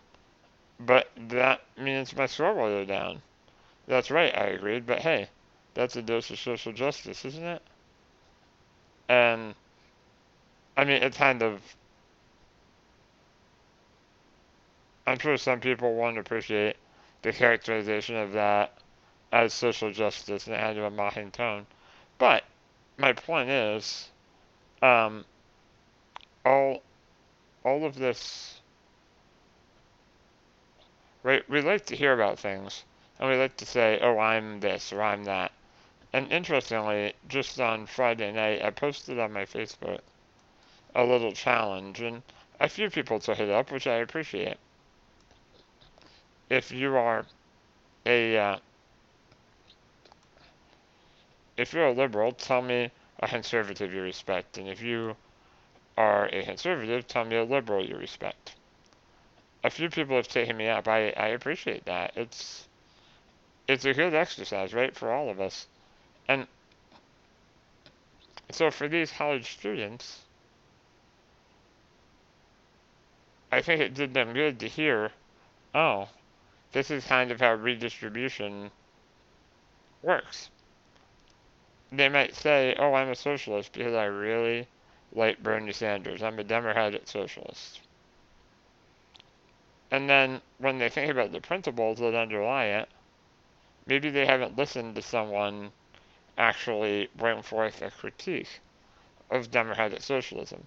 but 0.80 1.10
that 1.16 1.60
means 1.76 2.16
my 2.16 2.26
score 2.26 2.54
will 2.54 2.68
go 2.68 2.84
down. 2.84 3.22
That's 3.86 4.10
right, 4.10 4.36
I 4.36 4.44
agreed, 4.46 4.86
but 4.86 5.00
hey, 5.00 5.28
that's 5.74 5.96
a 5.96 6.02
dose 6.02 6.30
of 6.30 6.38
social 6.38 6.72
justice, 6.72 7.24
isn't 7.24 7.44
it? 7.44 7.62
And 9.08 9.54
I 10.76 10.84
mean, 10.84 11.02
it's 11.02 11.16
kind 11.16 11.42
of. 11.42 11.60
I'm 15.06 15.18
sure 15.18 15.36
some 15.36 15.60
people 15.60 15.94
won't 15.94 16.18
appreciate 16.18 16.76
the 17.22 17.32
characterization 17.32 18.16
of 18.16 18.32
that 18.32 18.78
as 19.32 19.52
social 19.52 19.92
justice 19.92 20.46
and 20.46 20.56
kind 20.56 20.78
of 20.78 20.84
a 20.84 20.90
mocking 20.90 21.30
tone. 21.30 21.66
But 22.18 22.44
my 22.98 23.12
point 23.12 23.48
is, 23.48 24.08
um, 24.82 25.24
all 26.44 26.82
all 27.64 27.84
of 27.84 27.94
this, 27.94 28.60
right? 31.22 31.48
We 31.48 31.60
like 31.62 31.86
to 31.86 31.96
hear 31.96 32.12
about 32.12 32.38
things, 32.38 32.84
and 33.18 33.30
we 33.30 33.36
like 33.36 33.56
to 33.58 33.66
say, 33.66 33.98
"Oh, 34.02 34.18
I'm 34.18 34.60
this" 34.60 34.92
or 34.92 35.02
"I'm 35.02 35.24
that." 35.24 35.52
And 36.12 36.32
interestingly, 36.32 37.14
just 37.28 37.60
on 37.60 37.86
Friday 37.86 38.32
night, 38.32 38.62
I 38.62 38.70
posted 38.70 39.18
on 39.18 39.32
my 39.32 39.44
Facebook 39.44 40.00
a 40.94 41.04
little 41.04 41.32
challenge, 41.32 42.00
and 42.00 42.22
a 42.60 42.68
few 42.68 42.90
people 42.90 43.20
took 43.20 43.38
it 43.38 43.50
up, 43.50 43.70
which 43.70 43.86
I 43.86 43.96
appreciate. 43.96 44.56
If 46.50 46.72
you 46.72 46.96
are 46.96 47.26
a 48.06 48.38
uh, 48.38 48.58
if 51.58 51.72
you're 51.72 51.88
a 51.88 51.92
liberal, 51.92 52.32
tell 52.32 52.62
me 52.62 52.90
a 53.20 53.28
conservative 53.28 53.92
you 53.92 54.00
respect, 54.00 54.56
and 54.58 54.68
if 54.68 54.80
you 54.80 55.16
are 55.96 56.26
a 56.26 56.44
conservative, 56.44 57.06
tell 57.08 57.24
me 57.24 57.36
a 57.36 57.44
liberal 57.44 57.84
you 57.84 57.96
respect. 57.96 58.54
A 59.64 59.70
few 59.70 59.90
people 59.90 60.14
have 60.16 60.28
taken 60.28 60.56
me 60.56 60.68
up. 60.68 60.86
I, 60.86 61.10
I 61.10 61.28
appreciate 61.28 61.84
that. 61.86 62.12
It's 62.16 62.68
it's 63.66 63.84
a 63.84 63.92
good 63.92 64.14
exercise, 64.14 64.72
right, 64.72 64.96
for 64.96 65.12
all 65.12 65.28
of 65.28 65.40
us. 65.40 65.66
And 66.28 66.46
so 68.50 68.70
for 68.70 68.88
these 68.88 69.10
college 69.10 69.52
students, 69.52 70.20
I 73.50 73.60
think 73.60 73.80
it 73.80 73.94
did 73.94 74.14
them 74.14 74.32
good 74.32 74.60
to 74.60 74.68
hear, 74.68 75.10
oh, 75.74 76.08
this 76.72 76.90
is 76.90 77.04
kind 77.04 77.30
of 77.30 77.40
how 77.40 77.54
redistribution 77.54 78.70
works. 80.02 80.50
They 81.90 82.10
might 82.10 82.34
say, 82.34 82.74
oh, 82.78 82.92
I'm 82.92 83.08
a 83.08 83.14
socialist 83.14 83.72
because 83.72 83.94
I 83.94 84.04
really 84.04 84.68
like 85.12 85.42
Bernie 85.42 85.72
Sanders. 85.72 86.22
I'm 86.22 86.38
a 86.38 86.44
Democratic 86.44 87.08
socialist. 87.08 87.80
And 89.90 90.08
then 90.08 90.42
when 90.58 90.78
they 90.78 90.90
think 90.90 91.10
about 91.10 91.32
the 91.32 91.40
principles 91.40 91.98
that 91.98 92.14
underlie 92.14 92.66
it, 92.66 92.90
maybe 93.86 94.10
they 94.10 94.26
haven't 94.26 94.58
listened 94.58 94.96
to 94.96 95.02
someone 95.02 95.72
actually 96.36 97.08
bring 97.16 97.40
forth 97.40 97.80
a 97.80 97.90
critique 97.90 98.60
of 99.30 99.50
democratic 99.50 100.02
socialism. 100.02 100.66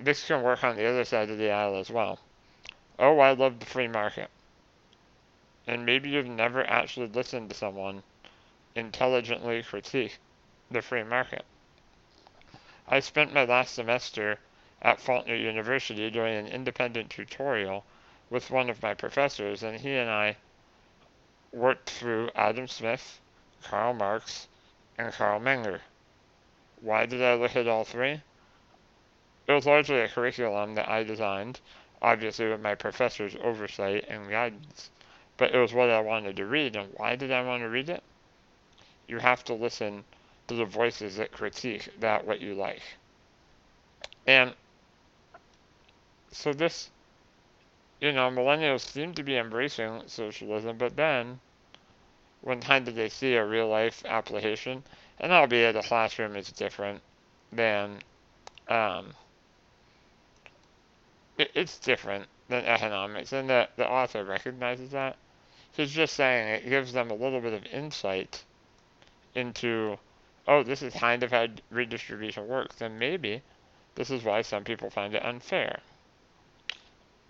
This 0.00 0.26
can 0.26 0.42
work 0.42 0.64
on 0.64 0.76
the 0.76 0.86
other 0.86 1.04
side 1.04 1.30
of 1.30 1.38
the 1.38 1.52
aisle 1.52 1.76
as 1.76 1.88
well. 1.88 2.18
Oh, 2.98 3.20
I 3.20 3.30
love 3.30 3.60
the 3.60 3.66
free 3.66 3.88
market. 3.88 4.28
And 5.68 5.86
maybe 5.86 6.10
you've 6.10 6.26
never 6.26 6.68
actually 6.68 7.06
listened 7.06 7.48
to 7.50 7.56
someone 7.56 8.02
intelligently 8.74 9.62
critique 9.62 10.18
the 10.70 10.82
free 10.82 11.02
market. 11.02 11.44
I 12.86 13.00
spent 13.00 13.32
my 13.32 13.44
last 13.44 13.74
semester 13.74 14.38
at 14.80 15.00
Faulkner 15.00 15.34
University 15.34 16.10
doing 16.10 16.36
an 16.36 16.46
independent 16.46 17.10
tutorial 17.10 17.84
with 18.30 18.50
one 18.50 18.70
of 18.70 18.82
my 18.82 18.94
professors, 18.94 19.62
and 19.62 19.80
he 19.80 19.94
and 19.96 20.10
I 20.10 20.36
worked 21.52 21.90
through 21.90 22.30
Adam 22.34 22.68
Smith, 22.68 23.20
Karl 23.62 23.94
Marx, 23.94 24.48
and 24.96 25.12
Carl 25.12 25.40
Menger. 25.40 25.80
Why 26.80 27.06
did 27.06 27.22
I 27.22 27.34
look 27.34 27.56
at 27.56 27.66
all 27.66 27.84
three? 27.84 28.22
It 29.46 29.52
was 29.52 29.66
largely 29.66 30.00
a 30.00 30.08
curriculum 30.08 30.74
that 30.74 30.88
I 30.88 31.02
designed. 31.02 31.60
obviously 32.02 32.48
with 32.48 32.60
my 32.60 32.74
professor's 32.74 33.34
oversight 33.42 34.04
and 34.08 34.30
guidance. 34.30 34.90
But 35.36 35.54
it 35.54 35.58
was 35.58 35.72
what 35.72 35.90
I 35.90 36.00
wanted 36.00 36.36
to 36.36 36.46
read, 36.46 36.76
and 36.76 36.92
why 36.94 37.16
did 37.16 37.32
I 37.32 37.42
want 37.42 37.62
to 37.62 37.68
read 37.68 37.88
it? 37.88 38.02
You 39.06 39.18
have 39.18 39.42
to 39.44 39.54
listen 39.54 40.04
to 40.48 40.54
the 40.54 40.64
voices 40.64 41.16
that 41.16 41.32
critique 41.32 41.88
that 42.00 42.26
what 42.26 42.40
you 42.40 42.54
like. 42.54 42.82
And 44.26 44.52
so 46.32 46.52
this, 46.52 46.90
you 48.00 48.12
know, 48.12 48.30
millennials 48.30 48.80
seem 48.80 49.14
to 49.14 49.22
be 49.22 49.36
embracing 49.36 50.02
socialism, 50.06 50.76
but 50.76 50.96
then 50.96 51.40
when 52.42 52.60
time 52.60 52.84
did 52.84 52.96
they 52.96 53.08
see 53.08 53.34
a 53.34 53.44
real 53.44 53.68
life 53.68 54.02
application? 54.06 54.82
And 55.20 55.32
albeit 55.32 55.74
the 55.74 55.82
classroom 55.82 56.36
is 56.36 56.52
different 56.52 57.00
than, 57.52 57.98
um, 58.68 59.08
it, 61.36 61.50
it's 61.54 61.78
different 61.78 62.26
than 62.48 62.64
economics, 62.64 63.32
and 63.32 63.48
the, 63.48 63.68
the 63.76 63.88
author 63.88 64.24
recognizes 64.24 64.90
that. 64.90 65.16
He's 65.72 65.92
just 65.92 66.14
saying 66.14 66.48
it 66.54 66.68
gives 66.68 66.92
them 66.92 67.10
a 67.10 67.14
little 67.14 67.40
bit 67.40 67.52
of 67.52 67.64
insight 67.66 68.42
into, 69.34 69.98
oh, 70.48 70.62
this 70.62 70.82
is 70.82 70.94
kind 70.94 71.22
of 71.22 71.30
how 71.30 71.46
redistribution 71.70 72.48
works, 72.48 72.80
and 72.80 72.98
maybe 72.98 73.42
this 73.94 74.10
is 74.10 74.24
why 74.24 74.40
some 74.40 74.64
people 74.64 74.88
find 74.88 75.14
it 75.14 75.22
unfair. 75.22 75.80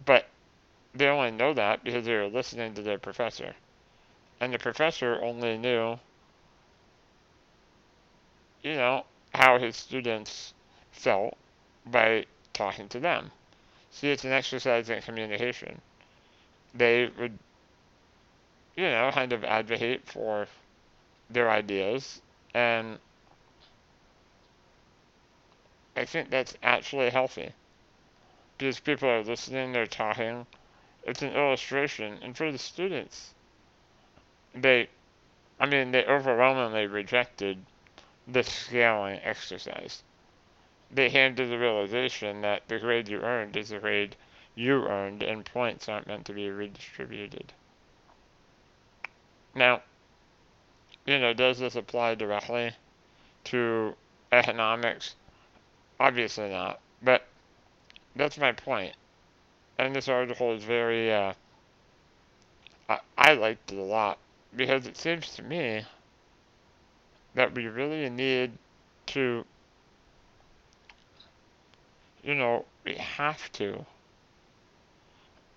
But 0.07 0.29
they 0.95 1.09
only 1.09 1.33
know 1.33 1.53
that 1.53 1.83
because 1.83 2.07
they 2.07 2.15
were 2.15 2.29
listening 2.29 2.75
to 2.75 2.83
their 2.83 2.99
professor. 2.99 3.55
And 4.41 4.55
the 4.55 4.59
professor 4.59 5.21
only 5.21 5.59
knew, 5.59 5.99
you 8.63 8.75
know, 8.75 9.05
how 9.35 9.59
his 9.59 9.77
students 9.77 10.55
felt 10.93 11.37
by 11.87 12.25
talking 12.53 12.89
to 12.91 13.01
them. 13.01 13.33
See, 13.91 14.11
it's 14.11 14.25
an 14.25 14.33
exercise 14.33 14.91
in 14.91 15.03
communication. 15.03 15.81
They 16.73 17.11
would, 17.19 17.37
you 18.77 18.85
know, 18.85 19.11
kind 19.13 19.33
of 19.33 19.43
advocate 19.43 20.07
for 20.07 20.47
their 21.31 21.51
ideas, 21.51 22.21
and 22.55 22.99
I 25.99 26.05
think 26.05 26.31
that's 26.31 26.57
actually 26.63 27.11
healthy. 27.11 27.53
Because 28.57 28.81
people 28.81 29.09
are 29.09 29.23
listening, 29.23 29.73
they're 29.73 29.87
talking. 29.87 30.47
It's 31.05 31.23
an 31.23 31.33
illustration, 31.35 32.19
and 32.23 32.37
for 32.37 32.53
the 32.53 32.59
students, 32.59 33.35
they, 34.55 34.89
I 35.61 35.67
mean, 35.67 35.91
they 35.91 36.05
overwhelmingly 36.05 36.87
rejected 36.87 37.59
the 38.27 38.45
scaling 38.45 39.21
exercise 39.25 40.03
they 40.91 41.11
came 41.11 41.35
to 41.37 41.47
the 41.47 41.59
realization 41.59 42.41
that 42.41 42.67
the 42.69 42.79
grade 42.79 43.09
you 43.09 43.21
earned 43.21 43.57
is 43.57 43.69
the 43.69 43.79
grade 43.79 44.17
you 44.55 44.87
earned, 44.87 45.23
and 45.23 45.45
points 45.45 45.89
aren't 45.89 46.07
meant 46.07 46.25
to 46.27 46.33
be 46.33 46.51
redistributed. 46.51 47.53
Now, 49.55 49.83
you 51.07 51.19
know, 51.19 51.35
does 51.35 51.59
this 51.59 51.77
apply 51.77 52.15
directly 52.15 52.73
to 53.45 53.95
economics? 54.33 55.15
Obviously 56.01 56.49
not, 56.51 56.81
but 57.03 57.27
that's 58.17 58.39
my 58.39 58.53
point. 58.53 58.95
And 59.79 59.95
this 59.95 60.09
article 60.09 60.53
is 60.53 60.65
very, 60.65 61.13
uh, 61.13 61.33
I, 62.89 62.99
I 63.17 63.35
liked 63.35 63.73
it 63.73 63.79
a 63.79 63.83
lot 63.83 64.19
because 64.57 64.87
it 64.87 64.97
seems 64.97 65.35
to 65.37 65.43
me 65.43 65.85
that 67.35 67.55
we 67.55 67.67
really 67.67 68.09
need 68.11 68.53
to 69.07 69.45
you 72.23 72.35
know, 72.35 72.65
we 72.85 72.95
have 72.95 73.51
to, 73.53 73.87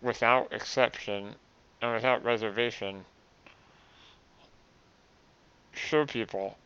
without 0.02 0.52
exception 0.54 1.36
and 1.82 1.94
without 1.94 2.24
reservation, 2.24 3.04
show 5.74 6.06
people 6.06 6.58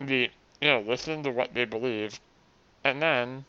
the, 0.00 0.30
you 0.60 0.68
know, 0.68 0.80
listen 0.80 1.22
to 1.22 1.30
what 1.30 1.54
they 1.54 1.64
believe, 1.64 2.20
and 2.84 3.00
then, 3.00 3.44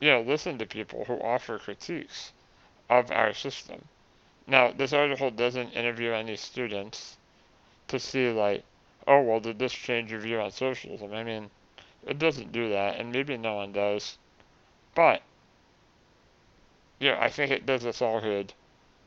you 0.00 0.10
know, 0.10 0.22
listen 0.22 0.58
to 0.58 0.66
people 0.66 1.04
who 1.04 1.14
offer 1.14 1.58
critiques 1.58 2.32
of 2.88 3.10
our 3.10 3.34
system. 3.34 3.82
Now, 4.46 4.70
this 4.70 4.92
article 4.92 5.30
doesn't 5.30 5.72
interview 5.72 6.12
any 6.12 6.36
students 6.36 7.16
to 7.88 7.98
see, 7.98 8.30
like, 8.30 8.64
oh, 9.06 9.22
well, 9.22 9.40
did 9.40 9.58
this 9.58 9.72
change 9.72 10.10
your 10.10 10.20
view 10.20 10.40
on 10.40 10.50
socialism? 10.50 11.12
I 11.12 11.24
mean, 11.24 11.50
it 12.06 12.18
doesn't 12.18 12.52
do 12.52 12.70
that, 12.70 12.98
and 12.98 13.12
maybe 13.12 13.36
no 13.36 13.56
one 13.56 13.72
does. 13.72 14.18
But, 14.94 15.22
you 17.00 17.10
know, 17.10 17.18
I 17.20 17.28
think 17.28 17.50
it 17.50 17.66
does 17.66 17.84
us 17.84 18.00
all 18.00 18.20
good 18.20 18.52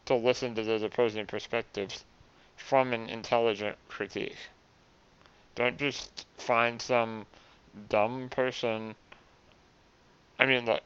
to 0.06 0.16
listen 0.16 0.56
to 0.56 0.64
those 0.64 0.84
opposing 0.84 1.26
perspectives 1.26 2.04
from 2.58 2.94
an 2.94 3.10
intelligent 3.10 3.78
critique. 3.88 4.36
Don't 5.60 5.78
just 5.78 6.26
find 6.38 6.82
some 6.82 7.26
dumb 7.90 8.30
person. 8.30 8.96
I 10.40 10.46
mean, 10.46 10.66
look, 10.66 10.82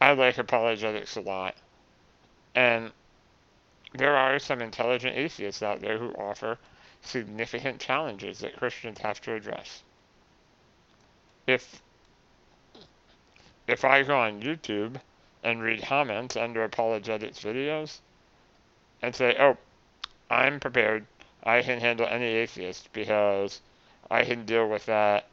I 0.00 0.12
like 0.14 0.38
apologetics 0.38 1.16
a 1.16 1.20
lot. 1.20 1.54
And 2.54 2.90
there 3.92 4.16
are 4.16 4.38
some 4.38 4.62
intelligent 4.62 5.14
atheists 5.14 5.62
out 5.62 5.82
there 5.82 5.98
who 5.98 6.12
offer 6.14 6.58
significant 7.02 7.80
challenges 7.80 8.38
that 8.38 8.56
Christians 8.56 8.98
have 9.00 9.20
to 9.20 9.34
address 9.34 9.82
if 11.46 11.82
if 13.66 13.84
I 13.84 14.02
go 14.04 14.18
on 14.18 14.40
YouTube 14.40 15.00
and 15.44 15.62
read 15.62 15.82
comments 15.82 16.34
under 16.34 16.64
apologetics 16.64 17.40
videos 17.40 17.98
and 19.02 19.14
say, 19.14 19.36
oh, 19.38 19.58
I'm 20.30 20.60
prepared, 20.60 21.06
I 21.44 21.60
can 21.60 21.78
handle 21.78 22.06
any 22.06 22.26
atheist 22.26 22.90
because 22.92 23.60
I 24.10 24.24
can 24.24 24.46
deal 24.46 24.68
with 24.68 24.86
that 24.86 25.26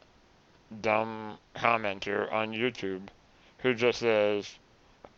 dumb 0.80 1.38
commenter 1.54 2.30
on 2.32 2.52
YouTube 2.52 3.08
who 3.58 3.74
just 3.74 4.00
says, 4.00 4.54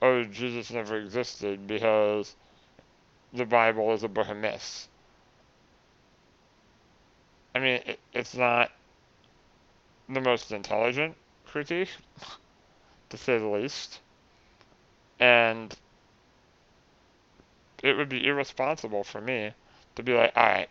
oh, 0.01 0.25
Jesus 0.25 0.71
never 0.71 0.97
existed 0.99 1.67
because 1.67 2.35
the 3.33 3.45
Bible 3.45 3.93
is 3.93 4.03
a 4.03 4.09
book 4.09 4.29
of 4.29 4.37
myths. 4.37 4.89
I 7.55 7.59
mean, 7.59 7.81
it, 7.87 7.99
it's 8.13 8.35
not 8.35 8.71
the 10.09 10.21
most 10.21 10.53
intelligent 10.53 11.17
critique, 11.47 11.91
to 13.11 13.17
say 13.17 13.39
the 13.39 13.47
least. 13.47 14.01
And 15.19 15.75
it 17.83 17.97
would 17.97 18.09
be 18.09 18.27
irresponsible 18.27 19.03
for 19.03 19.21
me 19.21 19.53
to 19.97 20.03
be 20.03 20.15
like, 20.15 20.37
alright, 20.37 20.69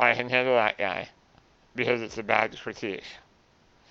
I 0.00 0.14
can 0.14 0.28
handle 0.28 0.54
that 0.54 0.78
guy 0.78 1.08
because 1.74 2.02
it's 2.02 2.18
a 2.18 2.22
bad 2.22 2.58
critique. 2.58 3.04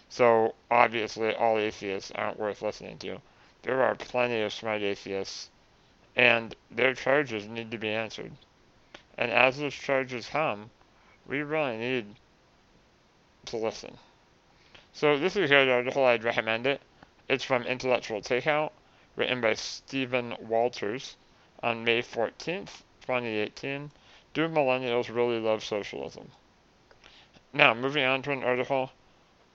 So 0.09 0.55
obviously, 0.69 1.33
all 1.33 1.57
atheists 1.57 2.11
aren't 2.11 2.39
worth 2.39 2.61
listening 2.61 2.97
to. 2.99 3.21
There 3.63 3.81
are 3.83 3.95
plenty 3.95 4.41
of 4.41 4.51
smart 4.51 4.81
atheists, 4.81 5.49
and 6.15 6.55
their 6.69 6.93
charges 6.93 7.47
need 7.47 7.71
to 7.71 7.77
be 7.77 7.89
answered. 7.89 8.31
And 9.17 9.31
as 9.31 9.57
those 9.57 9.73
charges 9.73 10.27
come, 10.27 10.69
we 11.27 11.41
really 11.41 11.77
need 11.77 12.05
to 13.45 13.57
listen. 13.57 13.97
So 14.93 15.17
this 15.17 15.35
is 15.35 15.49
good 15.49 15.69
article, 15.69 16.03
I'd 16.03 16.23
recommend 16.23 16.67
it. 16.67 16.81
It's 17.29 17.43
from 17.43 17.63
Intellectual 17.63 18.21
Takeout, 18.21 18.71
written 19.15 19.39
by 19.39 19.53
Stephen 19.53 20.35
Walters 20.41 21.15
on 21.63 21.83
May 21.83 22.01
14th, 22.01 22.81
2018. 23.01 23.91
Do 24.33 24.47
millennials 24.49 25.13
really 25.13 25.39
love 25.39 25.63
socialism? 25.63 26.31
Now, 27.53 27.73
moving 27.73 28.05
on 28.05 28.21
to 28.23 28.31
an 28.31 28.43
article 28.43 28.91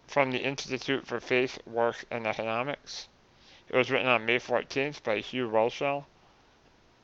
from 0.06 0.30
the 0.30 0.42
Institute 0.42 1.06
for 1.06 1.18
Faith, 1.18 1.59
Work, 1.66 2.04
and 2.11 2.26
Economics. 2.26 3.09
It 3.68 3.76
was 3.76 3.90
written 3.90 4.06
on 4.06 4.26
May 4.26 4.38
14th 4.38 5.02
by 5.02 5.20
Hugh 5.20 5.48
Whelchel, 5.48 6.04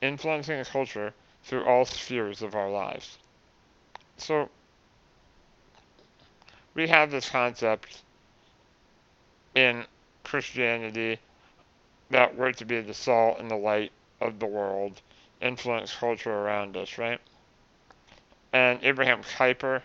Influencing 0.02 0.64
Culture 0.66 1.14
Through 1.44 1.64
All 1.64 1.86
Spheres 1.86 2.42
of 2.42 2.54
Our 2.54 2.70
Lives. 2.70 3.18
So, 4.18 4.50
we 6.74 6.88
have 6.88 7.10
this 7.10 7.28
concept 7.28 8.02
in 9.54 9.84
Christianity 10.24 11.18
that 12.10 12.36
we're 12.36 12.52
to 12.52 12.64
be 12.64 12.80
the 12.80 12.94
salt 12.94 13.38
and 13.38 13.50
the 13.50 13.56
light 13.56 13.92
of 14.20 14.38
the 14.38 14.46
world, 14.46 15.00
influence 15.40 15.94
culture 15.94 16.32
around 16.32 16.76
us, 16.76 16.98
right? 16.98 17.20
And 18.52 18.78
Abraham 18.82 19.22
Kuyper, 19.22 19.82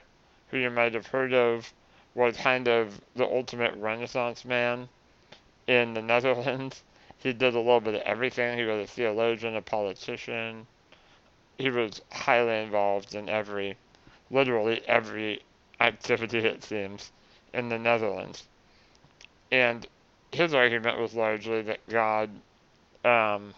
who 0.50 0.58
you 0.58 0.70
might 0.70 0.94
have 0.94 1.08
heard 1.08 1.34
of, 1.34 1.72
was 2.16 2.36
kind 2.38 2.68
of 2.68 3.00
the 3.16 3.26
ultimate 3.26 3.76
Renaissance 3.76 4.46
man 4.46 4.90
in 5.68 5.94
the 5.94 6.02
Netherlands. 6.14 6.84
He 7.20 7.34
did 7.34 7.56
a 7.56 7.60
little 7.60 7.80
bit 7.80 7.96
of 7.96 8.02
everything. 8.02 8.58
He 8.58 8.64
was 8.64 8.84
a 8.84 8.88
theologian, 8.88 9.56
a 9.56 9.62
politician. 9.62 10.68
He 11.58 11.70
was 11.70 12.02
highly 12.12 12.64
involved 12.64 13.16
in 13.16 13.30
every, 13.30 13.76
literally 14.30 14.82
every 14.88 15.42
activity, 15.80 16.40
it 16.40 16.64
seems, 16.64 17.12
in 17.54 17.70
the 17.70 17.80
Netherlands. 17.80 18.44
And 19.52 19.88
his 20.32 20.54
argument 20.54 21.00
was 21.00 21.14
largely 21.14 21.62
that 21.64 21.80
God 21.90 22.30
um, 23.04 23.54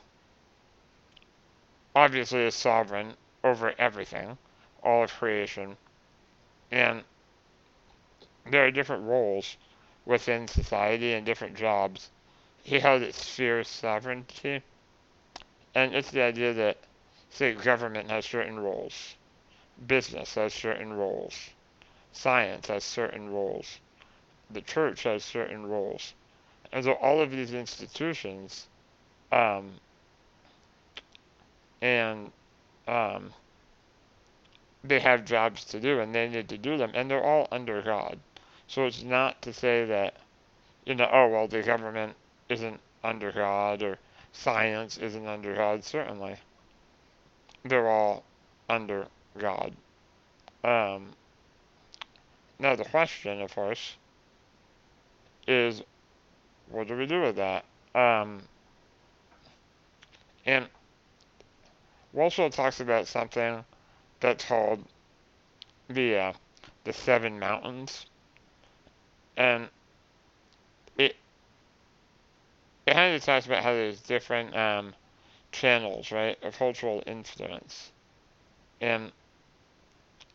obviously 1.96 2.42
is 2.42 2.56
sovereign 2.56 3.14
over 3.44 3.74
everything, 3.78 4.38
all 4.84 5.04
of 5.04 5.12
creation, 5.12 5.76
and 6.72 7.04
there 8.50 8.66
are 8.66 8.72
different 8.72 9.04
roles 9.04 9.58
within 10.06 10.48
society 10.48 11.14
and 11.14 11.26
different 11.26 11.56
jobs. 11.56 12.10
He 12.64 12.80
held 12.80 13.02
it 13.02 13.16
sphere 13.16 13.60
of 13.60 13.68
sovereignty, 13.68 14.62
and 15.76 15.96
it's 15.96 16.12
the 16.12 16.22
idea 16.22 16.54
that, 16.54 16.78
state 17.32 17.62
government 17.62 18.10
has 18.10 18.26
certain 18.26 18.60
roles, 18.60 19.16
business 19.88 20.34
has 20.36 20.54
certain 20.54 20.92
roles, 20.94 21.36
science 22.12 22.68
has 22.68 22.84
certain 22.84 23.30
roles, 23.30 23.80
the 24.52 24.62
church 24.62 25.04
has 25.04 25.24
certain 25.24 25.66
roles. 25.66 26.14
And 26.72 26.84
so 26.84 26.94
all 26.94 27.22
of 27.22 27.32
these 27.32 27.54
institutions 27.54 28.68
um, 29.32 29.72
and 31.82 32.32
um, 32.88 33.32
they 34.84 35.00
have 35.00 35.26
jobs 35.26 35.66
to 35.66 35.80
do 35.80 36.00
and 36.00 36.14
they 36.14 36.28
need 36.30 36.50
to 36.50 36.58
do 36.58 36.78
them, 36.78 36.92
and 36.94 37.10
they're 37.10 37.24
all 37.24 37.48
under 37.52 37.82
God. 37.82 38.20
So 38.68 38.86
it's 38.86 39.04
not 39.04 39.42
to 39.44 39.54
say 39.54 39.86
that, 39.86 40.16
you 40.86 40.96
know, 40.96 41.10
oh, 41.12 41.28
well, 41.28 41.48
the 41.48 41.62
government 41.62 42.16
isn't 42.50 42.80
under 43.04 43.32
God 43.32 43.82
or 43.82 43.98
science 44.32 44.98
isn't 44.98 45.28
under 45.28 45.56
God. 45.56 45.84
Certainly, 45.84 46.36
they're 47.64 47.90
all 47.90 48.24
under 48.70 49.08
God. 49.38 49.74
Um, 50.64 51.10
now, 52.60 52.76
the 52.76 52.86
question, 52.86 53.42
of 53.42 53.54
course, 53.56 53.96
is 55.48 55.82
what 56.70 56.88
do 56.88 56.96
we 56.96 57.06
do 57.06 57.22
with 57.22 57.38
that? 57.38 57.66
Um, 57.96 58.42
and 60.46 60.68
Whelchel 62.16 62.52
talks 62.52 62.80
about 62.80 63.08
something 63.08 63.64
that's 64.20 64.46
called 64.46 64.84
the 65.90 66.16
uh, 66.18 66.34
the 66.84 66.94
Seven 66.94 67.40
Mountains, 67.40 68.06
and 69.38 69.68
it 70.98 71.16
it 72.86 72.94
kind 72.94 73.16
of 73.16 73.24
talks 73.24 73.46
about 73.46 73.64
how 73.64 73.74
there's 73.74 74.02
different 74.02 74.56
um, 74.56 74.94
channels, 75.52 76.12
right, 76.12 76.38
of 76.44 76.58
cultural 76.58 77.04
influence, 77.06 77.92
and 78.82 79.12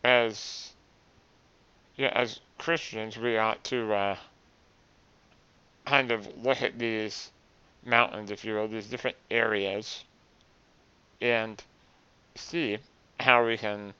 as 0.02 0.72
yeah, 1.96 2.12
as 2.14 2.40
Christians, 2.58 3.16
we 3.16 3.36
ought 3.38 3.62
to 3.64 3.92
uh, 3.92 4.16
kind 5.86 6.10
of 6.10 6.26
look 6.42 6.62
at 6.62 6.78
these 6.78 7.30
mountains, 7.84 8.30
if 8.30 8.44
you 8.44 8.54
will, 8.54 8.68
these 8.68 8.86
different 8.88 9.16
areas, 9.30 10.04
and 11.20 11.62
see 12.34 12.78
how 13.24 13.46
we 13.46 13.56
can 13.56 13.94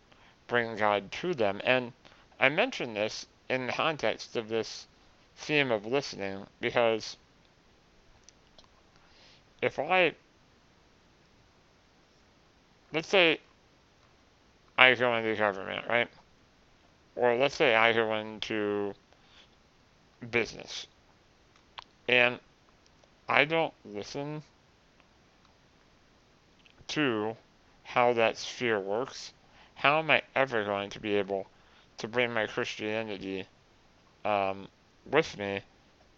bring 0.49 0.77
God 0.77 1.11
to 1.11 1.35
them. 1.35 1.59
And 1.65 1.93
I 2.39 2.51
mention 2.51 2.93
this 2.93 3.27
in 3.49 3.67
the 3.67 3.73
context 3.73 4.37
of 4.37 4.51
this 4.51 4.87
theme 5.37 5.71
of 5.71 5.87
listening 5.87 6.47
because 6.61 7.17
if 9.63 9.79
I, 9.79 10.13
let's 12.93 13.09
say 13.09 13.41
I 14.77 14.95
go 14.95 15.17
into 15.17 15.35
government, 15.37 15.87
right? 15.89 16.09
Or 17.17 17.35
let's 17.35 17.55
say 17.55 17.75
I 17.75 17.95
go 17.95 18.15
into 18.15 18.93
business 20.31 20.87
and 22.09 22.39
I 23.27 23.47
don't 23.47 23.73
listen 23.87 24.43
to 26.89 27.35
how 27.85 28.13
that 28.15 28.37
sphere 28.37 28.81
works, 28.81 29.33
how 29.75 30.01
am 30.01 30.11
I 30.11 30.23
ever 30.35 30.65
going 30.65 30.91
to 30.91 31.01
be 31.01 31.15
able 31.15 31.47
to 31.99 32.09
bring 32.09 32.33
my 32.33 32.47
Christianity 32.47 33.47
um, 34.25 34.67
with 35.07 35.39
me 35.39 35.61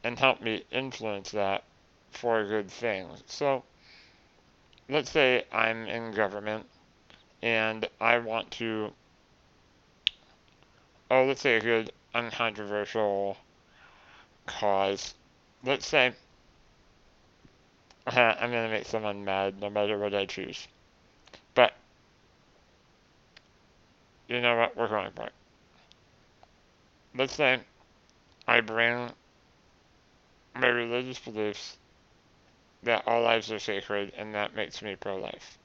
and 0.02 0.18
help 0.18 0.40
me 0.40 0.64
influence 0.70 1.32
that 1.32 1.64
for 2.10 2.40
a 2.40 2.46
good 2.46 2.70
thing? 2.70 3.08
So, 3.26 3.62
let's 4.88 5.10
say 5.10 5.44
I'm 5.52 5.86
in 5.86 6.12
government 6.12 6.66
and 7.42 7.86
I 8.00 8.18
want 8.18 8.50
to, 8.52 8.92
oh, 11.10 11.24
let's 11.24 11.42
say 11.42 11.56
a 11.56 11.60
good 11.60 11.92
uncontroversial 12.14 13.36
cause. 14.46 15.14
Let's 15.64 15.86
say 15.86 16.12
I'm 18.06 18.50
going 18.50 18.64
to 18.64 18.70
make 18.70 18.86
someone 18.86 19.24
mad 19.24 19.60
no 19.60 19.68
matter 19.68 19.98
what 19.98 20.14
I 20.14 20.26
choose. 20.26 20.66
You 24.28 24.40
know 24.40 24.56
what? 24.56 24.76
We're 24.76 24.88
going 24.88 25.10
for. 25.12 25.28
Let's 27.16 27.34
say 27.34 27.60
I 28.46 28.60
bring 28.60 29.10
my 30.54 30.68
religious 30.68 31.18
beliefs 31.18 31.76
that 32.82 33.06
all 33.06 33.22
lives 33.22 33.50
are 33.50 33.58
sacred 33.58 34.12
and 34.16 34.34
that 34.34 34.54
makes 34.54 34.82
me 34.82 34.96
pro 34.96 35.16
life. 35.16 35.58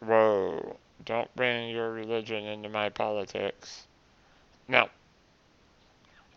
Whoa, 0.00 0.76
don't 1.04 1.34
bring 1.34 1.70
your 1.70 1.90
religion 1.90 2.44
into 2.44 2.68
my 2.68 2.88
politics. 2.88 3.86
Now, 4.68 4.88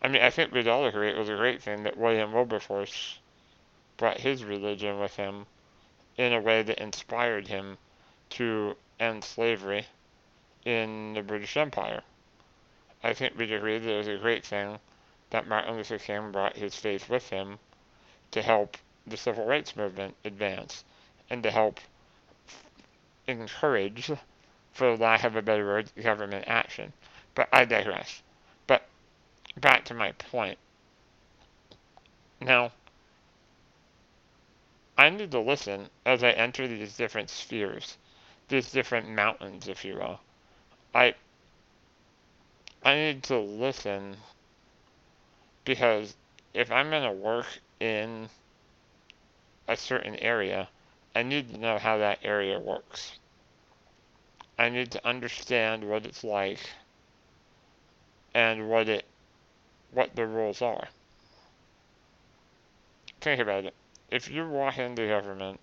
I 0.01 0.07
mean, 0.07 0.21
I 0.21 0.31
think 0.31 0.51
we'd 0.51 0.67
all 0.67 0.85
agree 0.85 1.09
it 1.09 1.17
was 1.17 1.29
a 1.29 1.35
great 1.35 1.61
thing 1.61 1.83
that 1.83 1.97
William 1.97 2.33
Wilberforce 2.33 3.19
brought 3.97 4.19
his 4.19 4.43
religion 4.43 4.99
with 4.99 5.15
him 5.15 5.45
in 6.17 6.33
a 6.33 6.41
way 6.41 6.63
that 6.63 6.81
inspired 6.81 7.47
him 7.47 7.77
to 8.31 8.75
end 9.01 9.23
slavery 9.23 9.87
in 10.63 11.13
the 11.13 11.23
British 11.23 11.57
Empire. 11.57 12.03
I 13.03 13.13
think 13.13 13.37
we'd 13.37 13.51
agree 13.51 13.79
that 13.79 13.91
it 13.91 13.97
was 13.97 14.07
a 14.07 14.17
great 14.17 14.45
thing 14.45 14.79
that 15.31 15.47
Martin 15.47 15.75
Luther 15.75 15.97
King 15.97 16.31
brought 16.31 16.55
his 16.55 16.75
faith 16.75 17.09
with 17.09 17.29
him 17.29 17.57
to 18.29 18.41
help 18.41 18.77
the 19.07 19.17
civil 19.17 19.45
rights 19.45 19.75
movement 19.75 20.15
advance 20.23 20.83
and 21.29 21.41
to 21.43 21.49
help 21.49 21.79
encourage, 23.27 24.11
for 24.73 24.95
lack 24.97 25.23
of 25.23 25.35
a 25.35 25.41
better 25.41 25.65
word, 25.65 25.91
government 26.01 26.45
action. 26.47 26.93
But 27.33 27.49
I 27.51 27.65
digress. 27.65 28.21
But 28.67 28.85
back 29.57 29.85
to 29.85 29.93
my 29.93 30.11
point. 30.11 30.57
Now, 32.39 32.71
I 34.97 35.09
need 35.09 35.31
to 35.31 35.39
listen 35.39 35.89
as 36.05 36.23
I 36.23 36.31
enter 36.31 36.67
these 36.67 36.95
different 36.97 37.29
spheres, 37.29 37.97
these 38.51 38.71
different 38.71 39.09
mountains, 39.09 39.67
if 39.67 39.83
you 39.83 39.95
will. 39.95 40.19
I 40.93 41.15
I 42.83 42.95
need 42.95 43.23
to 43.23 43.39
listen 43.39 44.17
because 45.65 46.15
if 46.53 46.71
I'm 46.71 46.89
going 46.89 47.03
to 47.03 47.11
work 47.11 47.47
in 47.79 48.29
a 49.67 49.77
certain 49.77 50.15
area, 50.17 50.67
I 51.15 51.23
need 51.23 51.53
to 51.53 51.57
know 51.57 51.77
how 51.77 51.97
that 51.97 52.19
area 52.23 52.59
works. 52.59 53.13
I 54.59 54.69
need 54.69 54.91
to 54.91 55.07
understand 55.07 55.87
what 55.87 56.05
it's 56.05 56.23
like 56.23 56.59
and 58.33 58.69
what 58.69 58.89
it 58.89 59.05
what 59.91 60.15
the 60.15 60.27
rules 60.27 60.61
are. 60.61 60.87
Think 63.21 63.39
about 63.39 63.65
it 63.65 63.73
if 64.09 64.29
you 64.29 64.47
walk 64.47 64.77
into 64.77 65.07
government 65.07 65.59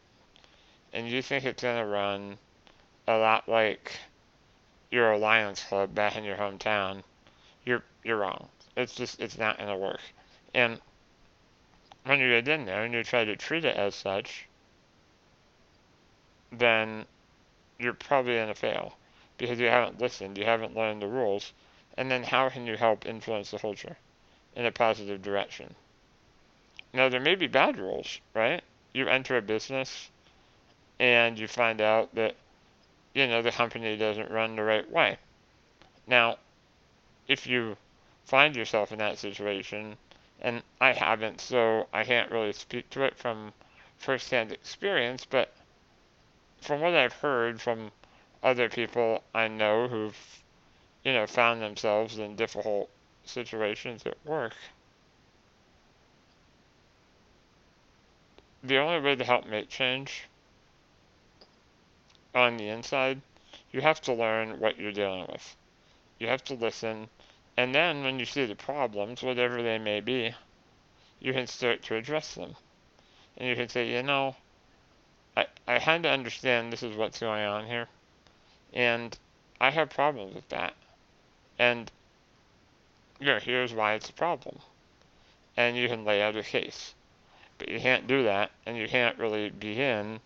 and 0.92 1.06
you 1.06 1.20
think 1.20 1.44
it's 1.44 1.62
going 1.62 1.78
to 1.78 1.84
run 1.84 2.38
a 3.08 3.16
lot 3.16 3.48
like 3.48 3.98
your 4.90 5.16
Lions 5.16 5.62
Club 5.62 5.94
back 5.94 6.16
in 6.16 6.24
your 6.24 6.36
hometown, 6.36 7.02
you're 7.64 7.82
you're 8.04 8.18
wrong. 8.18 8.48
It's 8.76 8.94
just 8.94 9.20
it's 9.20 9.38
not 9.38 9.58
to 9.58 9.76
work. 9.76 10.00
And 10.54 10.78
when 12.04 12.20
you 12.20 12.28
get 12.28 12.48
in 12.48 12.66
there 12.66 12.84
and 12.84 12.92
you 12.92 13.02
try 13.02 13.24
to 13.24 13.34
treat 13.34 13.64
it 13.64 13.76
as 13.76 13.94
such, 13.94 14.46
then 16.52 17.06
you're 17.78 17.94
probably 17.94 18.34
to 18.34 18.54
fail 18.54 18.96
because 19.38 19.58
you 19.58 19.66
haven't 19.66 20.00
listened, 20.00 20.36
you 20.36 20.44
haven't 20.44 20.76
learned 20.76 21.00
the 21.00 21.06
rules, 21.06 21.52
and 21.96 22.10
then 22.10 22.22
how 22.22 22.48
can 22.48 22.66
you 22.66 22.76
help 22.76 23.06
influence 23.06 23.50
the 23.50 23.58
culture 23.58 23.96
in 24.54 24.66
a 24.66 24.72
positive 24.72 25.22
direction? 25.22 25.74
Now, 26.92 27.08
there 27.08 27.20
may 27.20 27.36
be 27.36 27.46
bad 27.46 27.78
rules, 27.78 28.20
right? 28.34 28.62
You 28.92 29.08
enter 29.08 29.36
a 29.36 29.42
business 29.42 30.10
and 30.98 31.38
you 31.38 31.46
find 31.46 31.80
out 31.80 32.14
that, 32.14 32.34
you 33.18 33.26
know, 33.26 33.42
the 33.42 33.50
company 33.50 33.96
doesn't 33.96 34.30
run 34.30 34.54
the 34.54 34.62
right 34.62 34.88
way. 34.88 35.18
Now, 36.06 36.38
if 37.26 37.48
you 37.48 37.76
find 38.26 38.54
yourself 38.54 38.92
in 38.92 38.98
that 38.98 39.18
situation, 39.18 39.96
and 40.40 40.62
I 40.80 40.92
haven't, 40.92 41.40
so 41.40 41.88
I 41.92 42.04
can't 42.04 42.30
really 42.30 42.52
speak 42.52 42.88
to 42.90 43.02
it 43.02 43.18
from 43.18 43.52
firsthand 43.96 44.52
experience, 44.52 45.24
but 45.24 45.52
from 46.60 46.80
what 46.80 46.94
I've 46.94 47.12
heard 47.12 47.60
from 47.60 47.90
other 48.44 48.68
people 48.68 49.24
I 49.34 49.48
know 49.48 49.88
who've, 49.88 50.42
you 51.02 51.12
know, 51.12 51.26
found 51.26 51.60
themselves 51.60 52.20
in 52.20 52.36
difficult 52.36 52.88
situations 53.24 54.06
at 54.06 54.16
work, 54.24 54.54
the 58.62 58.78
only 58.78 59.00
way 59.00 59.16
to 59.16 59.24
help 59.24 59.44
make 59.44 59.68
change 59.68 60.27
on 62.34 62.56
the 62.56 62.68
inside, 62.68 63.20
you 63.72 63.80
have 63.80 64.00
to 64.02 64.12
learn 64.12 64.60
what 64.60 64.78
you're 64.78 64.92
dealing 64.92 65.26
with. 65.30 65.56
You 66.18 66.28
have 66.28 66.44
to 66.44 66.54
listen, 66.54 67.08
and 67.56 67.74
then 67.74 68.02
when 68.02 68.18
you 68.18 68.24
see 68.24 68.44
the 68.44 68.54
problems, 68.54 69.22
whatever 69.22 69.62
they 69.62 69.78
may 69.78 70.00
be, 70.00 70.34
you 71.20 71.32
can 71.32 71.46
start 71.46 71.82
to 71.84 71.96
address 71.96 72.34
them. 72.34 72.54
And 73.36 73.48
you 73.48 73.54
can 73.54 73.68
say, 73.68 73.90
you 73.90 74.02
know, 74.02 74.36
I, 75.36 75.46
I 75.66 75.78
had 75.78 76.02
to 76.02 76.10
understand 76.10 76.72
this 76.72 76.82
is 76.82 76.96
what's 76.96 77.20
going 77.20 77.44
on 77.44 77.66
here, 77.66 77.88
and 78.72 79.16
I 79.60 79.70
have 79.70 79.90
problems 79.90 80.34
with 80.34 80.48
that. 80.48 80.74
And 81.58 81.90
yeah, 83.20 83.40
here's 83.40 83.72
why 83.72 83.94
it's 83.94 84.10
a 84.10 84.12
problem. 84.12 84.58
And 85.56 85.76
you 85.76 85.88
can 85.88 86.04
lay 86.04 86.22
out 86.22 86.36
a 86.36 86.42
case. 86.42 86.94
But 87.58 87.68
you 87.68 87.80
can't 87.80 88.06
do 88.06 88.22
that, 88.24 88.52
and 88.66 88.76
you 88.76 88.86
can't 88.86 89.18
really 89.18 89.50
begin 89.50 90.20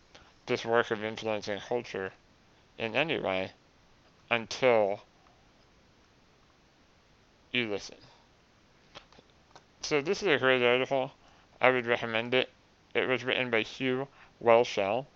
this 0.47 0.65
work 0.65 0.91
of 0.91 1.05
influencing 1.05 1.61
culture 1.61 2.13
in 2.79 2.97
any 2.97 3.19
way 3.19 3.53
until 4.31 5.01
you 7.53 7.69
listen. 7.69 7.97
So 9.83 10.01
this 10.01 10.23
is 10.23 10.29
a 10.29 10.39
great 10.39 10.63
article. 10.63 11.13
I 11.61 11.71
would 11.71 11.87
recommend 11.87 12.35
it. 12.35 12.51
It 12.95 13.09
was 13.09 13.25
written 13.25 13.51
by 13.51 13.63
Hugh 13.63 14.09
Whelchel 14.43 15.07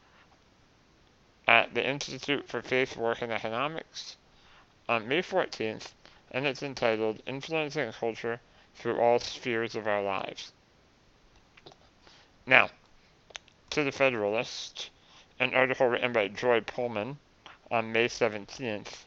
at 1.49 1.75
the 1.75 1.87
Institute 1.87 2.49
for 2.49 2.63
Faith 2.63 2.97
Work 2.97 3.23
and 3.23 3.33
Economics 3.33 4.17
on 4.89 5.09
May 5.09 5.23
14th, 5.23 5.93
and 6.31 6.47
it's 6.47 6.63
entitled 6.63 7.23
Influencing 7.27 7.93
Culture 7.93 8.41
Through 8.75 8.99
All 9.01 9.19
Spheres 9.19 9.75
of 9.75 9.87
Our 9.87 10.03
Lives. 10.03 10.53
Now, 12.47 12.71
to 13.71 13.85
the 13.85 13.93
Federalist, 13.93 14.91
an 15.39 15.55
article 15.55 15.87
written 15.87 16.13
by 16.13 16.29
Joy 16.29 16.61
Pullmann 16.61 17.19
on 17.71 17.93
May 17.93 18.09
17th, 18.09 19.05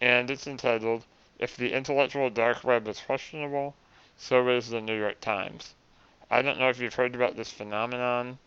and 0.00 0.30
it's 0.30 0.46
entitled 0.46 1.04
If 1.38 1.56
the 1.56 1.72
Intellectual 1.72 2.30
Dark 2.30 2.64
Web 2.64 2.88
is 2.88 3.00
Questionable, 3.00 3.74
So 4.16 4.48
is 4.48 4.68
the 4.68 4.80
New 4.80 4.98
York 4.98 5.20
Times. 5.20 5.74
I 6.30 6.42
don't 6.42 6.58
know 6.58 6.68
if 6.68 6.78
you've 6.78 6.94
heard 6.94 7.14
about 7.14 7.36
this 7.36 7.50
phenomenon 7.52 8.38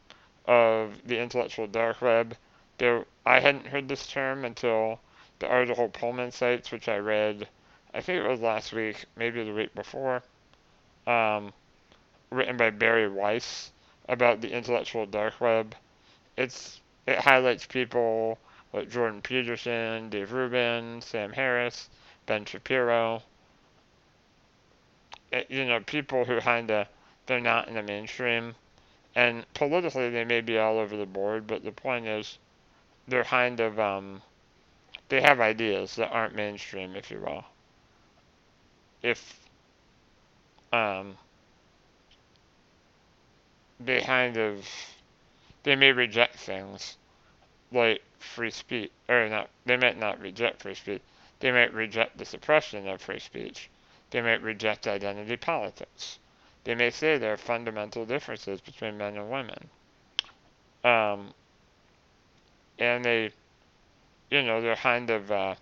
of 0.46 1.02
the 1.06 1.20
intellectual 1.20 1.68
dark 1.68 2.02
web. 2.02 2.36
There, 2.78 3.06
I 3.26 3.40
hadn't 3.40 3.68
heard 3.68 3.88
this 3.88 4.08
term 4.08 4.46
until 4.46 5.00
the 5.40 5.48
article 5.48 5.90
Pullmann 5.90 6.32
cites, 6.32 6.72
which 6.72 6.88
I 6.88 6.98
read, 6.98 7.48
I 7.94 8.02
think 8.02 8.24
it 8.24 8.28
was 8.28 8.40
last 8.40 8.74
week, 8.74 9.06
maybe 9.16 9.44
the 9.44 9.54
week 9.54 9.74
before. 9.76 10.24
Um, 11.06 11.54
written 12.30 12.58
by 12.58 12.70
Bari 12.70 13.10
Weiss 13.10 13.72
about 14.08 14.42
the 14.42 14.52
intellectual 14.52 15.06
dark 15.06 15.40
web. 15.40 15.76
It's 16.38 16.82
it 17.08 17.20
highlights 17.20 17.66
people 17.66 18.40
like 18.74 18.90
Jordan 18.90 19.22
Peterson, 19.22 20.10
Dave 20.10 20.32
Rubin, 20.34 21.02
Sam 21.02 21.34
Harris, 21.34 21.90
Ben 22.26 22.46
Shapiro. 22.46 23.24
It, 25.32 25.50
you 25.50 25.66
know, 25.66 25.80
people 25.82 26.26
who 26.26 26.40
kind 26.42 26.72
of 26.72 26.88
they're 27.26 27.40
not 27.40 27.68
in 27.68 27.76
the 27.76 27.84
mainstream, 27.84 28.56
and 29.16 29.46
politically 29.54 30.10
they 30.10 30.26
may 30.26 30.42
be 30.42 30.58
all 30.58 30.80
over 30.80 30.98
the 30.98 31.06
board, 31.06 31.48
but 31.48 31.64
the 31.64 31.72
point 31.72 32.08
is, 32.08 32.38
they're 33.08 33.24
kind 33.26 33.60
of 33.60 33.80
um, 33.80 34.22
they 35.10 35.22
have 35.22 35.40
ideas 35.40 35.96
that 35.98 36.12
aren't 36.12 36.36
mainstream, 36.36 36.96
if 36.96 37.12
you 37.12 37.20
will. 37.20 37.46
If 39.04 39.40
um, 40.74 41.18
they 43.80 44.02
kind 44.02 44.38
of 44.38 44.68
they 45.64 45.76
may 45.76 45.92
reject 45.92 46.36
things 46.36 46.98
like 47.72 48.02
free 48.20 48.52
speech 48.52 48.92
or 49.10 49.28
not 49.30 49.50
they 49.66 49.78
might 49.78 49.98
not 49.98 50.20
reject 50.20 50.62
free 50.62 50.76
speech. 50.76 51.02
They 51.40 51.52
might 51.52 51.74
reject 51.74 52.18
the 52.18 52.26
suppression 52.26 52.88
of 52.88 53.02
free 53.02 53.20
speech. 53.20 53.70
They 54.12 54.22
might 54.22 54.42
reject 54.42 54.88
identity 54.88 55.38
politics. 55.38 56.20
They 56.64 56.76
may 56.76 56.90
say 56.90 57.18
there 57.18 57.34
are 57.34 57.38
fundamental 57.38 58.06
differences 58.06 58.62
between 58.62 58.98
men 58.98 59.18
and 59.18 59.30
women. 59.30 59.70
Um, 60.84 61.34
and 62.80 63.04
they 63.04 63.32
you 64.30 64.42
know 64.42 64.62
they're 64.62 64.76
kind 64.76 65.10
of 65.10 65.32
uh, 65.32 65.56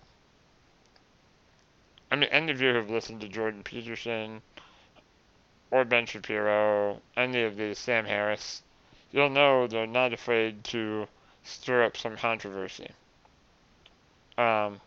I 2.11 2.15
mean 2.15 2.29
any 2.31 2.51
of 2.51 2.61
you 2.61 2.73
who've 2.73 2.89
listened 2.89 3.21
to 3.21 3.27
Jordan 3.27 3.63
Peterson 3.63 4.41
or 5.71 5.85
Ben 5.85 6.05
Shapiro, 6.05 7.01
any 7.15 7.43
of 7.43 7.55
these, 7.55 7.79
Sam 7.79 8.05
Harris, 8.05 8.61
you'll 9.11 9.29
know 9.29 9.67
they're 9.67 9.87
not 9.87 10.13
afraid 10.13 10.63
to 10.65 11.07
stir 11.43 11.83
up 11.83 11.97
some 11.97 12.17
controversy. 12.17 12.89
Um, 14.37 14.79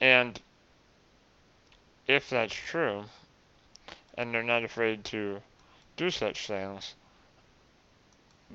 and 0.00 0.40
if 2.06 2.30
that's 2.30 2.54
true, 2.54 3.04
and 4.16 4.32
they're 4.32 4.42
not 4.42 4.64
afraid 4.64 5.04
to 5.04 5.40
do 5.96 6.10
such 6.10 6.46
things, 6.46 6.94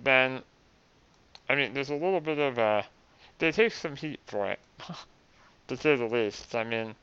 then, 0.03 0.41
I 1.49 1.55
mean, 1.55 1.73
there's 1.73 1.89
a 1.89 1.95
little 1.95 2.21
bit 2.21 2.39
of 2.39 2.57
a, 2.57 2.85
they 3.39 3.51
take 3.51 3.73
some 3.73 3.95
heat 3.95 4.19
for 4.25 4.51
it, 4.51 4.59
to 5.67 5.77
say 5.77 5.95
the 5.95 6.05
least. 6.05 6.55
I 6.55 6.63
mean, 6.63 6.95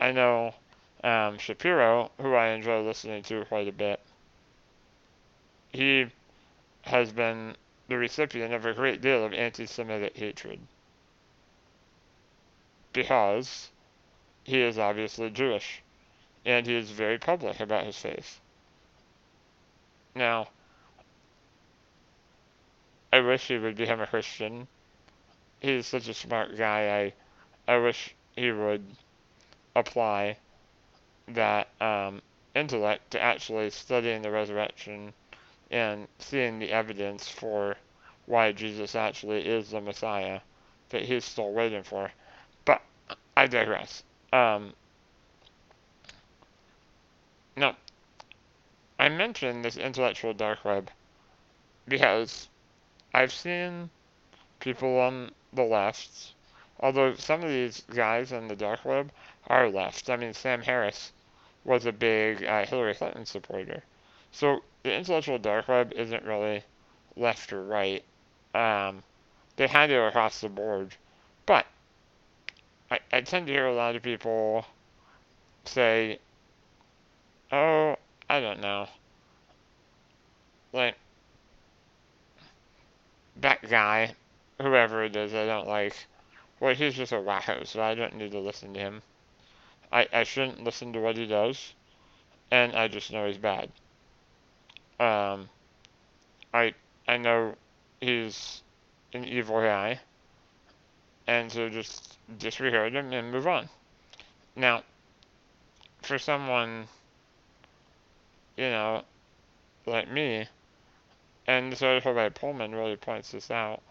I 0.00 0.12
know 0.12 0.54
um, 1.02 1.38
Shapiro, 1.38 2.10
who 2.20 2.34
I 2.34 2.48
enjoy 2.48 2.82
listening 2.82 3.22
to 3.24 3.44
quite 3.46 3.68
a 3.68 3.72
bit, 3.72 4.00
he 5.72 6.06
has 6.88 7.12
been 7.12 7.54
the 7.88 7.98
recipient 7.98 8.54
of 8.54 8.64
a 8.64 8.72
great 8.72 9.02
deal 9.02 9.22
of 9.24 9.34
anti 9.34 9.66
Semitic 9.66 10.16
hatred. 10.16 10.58
Because 12.94 13.68
he 14.44 14.62
is 14.62 14.78
obviously 14.78 15.28
Jewish, 15.28 15.82
and 16.46 16.66
he 16.66 16.74
is 16.74 16.90
very 16.90 17.18
public 17.18 17.60
about 17.60 17.84
his 17.84 17.98
faith. 17.98 18.40
Now, 20.14 20.48
I 23.12 23.20
wish 23.20 23.48
he 23.48 23.58
would 23.58 23.76
become 23.76 24.00
a 24.00 24.06
Christian. 24.06 24.66
He's 25.60 25.86
such 25.86 26.08
a 26.08 26.14
smart 26.14 26.56
guy. 26.56 27.12
I, 27.68 27.74
I 27.74 27.78
wish 27.78 28.14
he 28.34 28.50
would 28.50 28.84
apply 29.76 30.38
that 31.28 31.68
um, 31.82 32.22
intellect 32.54 33.10
to 33.10 33.20
actually 33.20 33.68
studying 33.70 34.22
the 34.22 34.30
resurrection 34.30 35.12
and 35.70 36.08
seeing 36.18 36.58
the 36.58 36.72
evidence 36.72 37.28
for 37.28 37.76
why 38.26 38.52
Jesus 38.52 38.94
actually 38.94 39.46
is 39.46 39.70
the 39.70 39.80
Messiah 39.80 40.40
that 40.90 41.02
he's 41.02 41.24
still 41.24 41.52
waiting 41.52 41.82
for. 41.82 42.10
But 42.64 42.82
I 43.36 43.46
digress. 43.46 44.02
Um, 44.32 44.72
now, 47.56 47.76
I 48.98 49.08
mentioned 49.08 49.64
this 49.64 49.76
intellectual 49.76 50.34
dark 50.34 50.64
web 50.64 50.90
because 51.86 52.48
I've 53.14 53.32
seen 53.32 53.90
people 54.60 54.98
on 54.98 55.30
the 55.52 55.62
left, 55.62 56.34
although 56.80 57.14
some 57.14 57.42
of 57.42 57.48
these 57.48 57.82
guys 57.94 58.32
on 58.32 58.48
the 58.48 58.56
dark 58.56 58.84
web 58.84 59.10
are 59.46 59.70
left. 59.70 60.10
I 60.10 60.16
mean, 60.16 60.34
Sam 60.34 60.62
Harris 60.62 61.12
was 61.64 61.86
a 61.86 61.92
big 61.92 62.44
uh, 62.44 62.64
Hillary 62.66 62.94
Clinton 62.94 63.24
supporter. 63.26 63.82
So 64.32 64.62
the 64.82 64.94
intellectual 64.94 65.38
dark 65.38 65.68
web 65.68 65.92
isn't 65.92 66.24
really 66.24 66.62
left 67.16 67.52
or 67.52 67.62
right. 67.62 68.04
Um, 68.54 69.02
they 69.56 69.66
had 69.66 69.90
it 69.90 69.96
across 69.96 70.40
the 70.40 70.48
board. 70.48 70.94
But 71.46 71.66
I, 72.90 73.00
I 73.12 73.20
tend 73.20 73.46
to 73.46 73.52
hear 73.52 73.66
a 73.66 73.74
lot 73.74 73.96
of 73.96 74.02
people 74.02 74.64
say, 75.64 76.18
oh, 77.52 77.96
I 78.30 78.40
don't 78.40 78.60
know. 78.60 78.88
Like, 80.72 80.94
that 83.40 83.68
guy, 83.68 84.14
whoever 84.60 85.04
it 85.04 85.16
is 85.16 85.34
I 85.34 85.46
don't 85.46 85.66
like, 85.66 85.94
well, 86.60 86.74
he's 86.74 86.94
just 86.94 87.12
a 87.12 87.16
wacko, 87.16 87.66
so 87.66 87.82
I 87.82 87.94
don't 87.94 88.16
need 88.16 88.32
to 88.32 88.40
listen 88.40 88.74
to 88.74 88.80
him. 88.80 89.02
I, 89.92 90.08
I 90.12 90.24
shouldn't 90.24 90.64
listen 90.64 90.92
to 90.92 91.00
what 91.00 91.16
he 91.16 91.26
does, 91.26 91.72
and 92.50 92.74
I 92.74 92.88
just 92.88 93.12
know 93.12 93.26
he's 93.26 93.38
bad. 93.38 93.70
Um, 95.00 95.48
I 96.52 96.74
I 97.06 97.16
know 97.16 97.54
he's 98.00 98.62
an 99.12 99.24
evil 99.24 99.60
guy, 99.60 100.00
and 101.26 101.50
so 101.50 101.68
just 101.68 102.18
disregard 102.38 102.94
him 102.94 103.12
and 103.12 103.30
move 103.30 103.46
on. 103.46 103.68
Now, 104.56 104.82
for 106.02 106.18
someone, 106.18 106.88
you 108.56 108.64
know, 108.64 109.02
like 109.86 110.10
me, 110.10 110.46
and 111.46 111.72
this 111.72 111.82
article 111.82 112.14
by 112.14 112.28
Pullmann 112.28 112.72
really 112.72 112.96
points 112.96 113.30
this 113.30 113.50
out, 113.50 113.82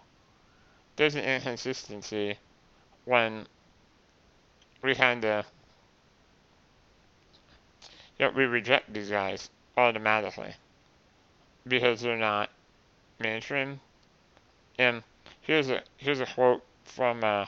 there's 0.98 1.16
an 1.16 1.24
inconsistency 1.24 2.38
when 3.06 3.48
we 4.82 4.94
kind 4.94 5.24
of 5.24 5.46
Yet 8.20 8.34
we 8.34 8.46
reject 8.46 8.92
these 8.94 9.12
guys 9.12 9.50
automatically. 9.78 10.56
Because 11.68 12.02
they're 12.02 12.18
not 12.18 12.50
mainstream. 13.20 13.80
And 14.80 15.04
here's 15.42 15.70
a 15.70 15.82
here's 15.98 16.20
a 16.20 16.26
quote 16.26 16.64
from 16.84 17.24
uh, 17.24 17.46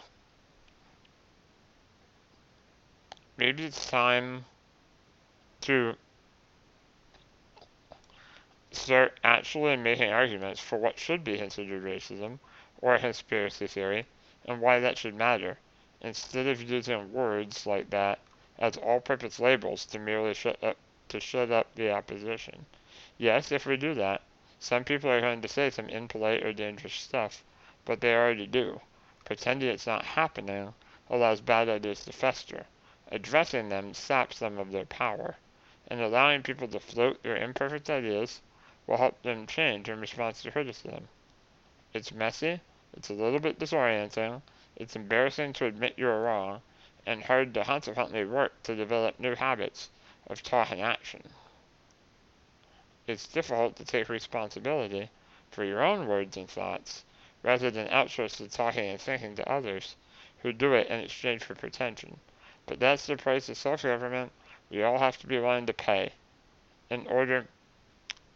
maybe 3.37 3.65
it's 3.65 3.85
time 3.85 4.45
to 5.61 5.95
start 8.71 9.19
actually 9.23 9.75
making 9.75 10.11
arguments 10.11 10.59
for 10.59 10.77
what 10.77 10.97
should 10.97 11.23
be 11.23 11.37
considered 11.37 11.83
racism 11.83 12.39
or 12.81 12.95
a 12.95 12.99
conspiracy 12.99 13.67
theory 13.67 14.05
and 14.45 14.61
why 14.61 14.79
that 14.79 14.97
should 14.97 15.15
matter, 15.15 15.57
instead 16.01 16.47
of 16.47 16.61
using 16.61 17.11
words 17.11 17.65
like 17.65 17.89
that 17.89 18.19
as 18.57 18.77
all-purpose 18.77 19.39
labels 19.39 19.85
to 19.85 19.99
merely 19.99 20.33
shut 20.33 20.61
up 20.63 20.77
to 21.07 21.19
shut 21.19 21.51
up 21.51 21.73
the 21.75 21.91
opposition. 21.91 22.65
Yes, 23.21 23.51
if 23.51 23.65
we 23.65 23.75
do 23.75 23.93
that, 23.95 24.21
some 24.61 24.85
people 24.85 25.09
are 25.09 25.19
going 25.19 25.41
to 25.41 25.49
say 25.49 25.69
some 25.69 25.89
impolite 25.89 26.41
or 26.41 26.53
dangerous 26.53 26.93
stuff, 26.93 27.43
but 27.83 27.99
they 27.99 28.15
already 28.15 28.47
do. 28.47 28.79
Pretending 29.25 29.67
it's 29.67 29.85
not 29.85 30.05
happening 30.05 30.73
allows 31.09 31.41
bad 31.41 31.67
ideas 31.67 32.05
to 32.05 32.13
fester. 32.13 32.65
Addressing 33.11 33.67
them 33.67 33.93
saps 33.93 34.39
them 34.39 34.57
of 34.57 34.71
their 34.71 34.85
power, 34.85 35.35
and 35.89 35.99
allowing 35.99 36.43
people 36.43 36.69
to 36.69 36.79
float 36.79 37.21
their 37.21 37.35
imperfect 37.35 37.89
ideas 37.89 38.39
will 38.87 38.95
help 38.95 39.21
them 39.21 39.45
change 39.45 39.89
in 39.89 39.99
response 39.99 40.41
to 40.43 40.51
criticism. 40.51 41.09
It's 41.93 42.13
messy, 42.13 42.61
it's 42.95 43.09
a 43.09 43.13
little 43.13 43.41
bit 43.41 43.59
disorienting, 43.59 44.41
it's 44.77 44.95
embarrassing 44.95 45.51
to 45.53 45.65
admit 45.65 45.95
you're 45.97 46.21
wrong, 46.21 46.61
and 47.05 47.21
hard 47.25 47.53
to 47.55 47.65
consequently 47.65 48.23
work 48.23 48.63
to 48.63 48.77
develop 48.77 49.19
new 49.19 49.35
habits 49.35 49.89
of 50.27 50.39
thought 50.39 50.71
and 50.71 50.79
action. 50.79 51.21
It's 53.09 53.27
difficult 53.27 53.75
to 53.77 53.85
take 53.85 54.07
responsibility 54.07 55.09
for 55.49 55.63
your 55.63 55.83
own 55.83 56.07
words 56.07 56.37
and 56.37 56.47
thoughts, 56.47 57.03
rather 57.41 57.71
than 57.71 57.87
outsource 57.87 58.37
the 58.37 58.47
talking 58.47 58.87
and 58.87 59.01
thinking 59.01 59.35
to 59.35 59.51
others 59.51 59.95
who 60.43 60.53
do 60.53 60.73
it 60.73 60.87
in 60.87 60.99
exchange 60.99 61.43
for 61.43 61.55
pretension. 61.55 62.19
But 62.67 62.79
that's 62.79 63.07
the 63.07 63.17
price 63.17 63.49
of 63.49 63.57
self-government 63.57 64.31
we 64.69 64.83
all 64.83 64.99
have 64.99 65.17
to 65.17 65.27
be 65.27 65.39
willing 65.39 65.65
to 65.65 65.73
pay 65.73 66.11
in 66.91 67.07
order 67.07 67.47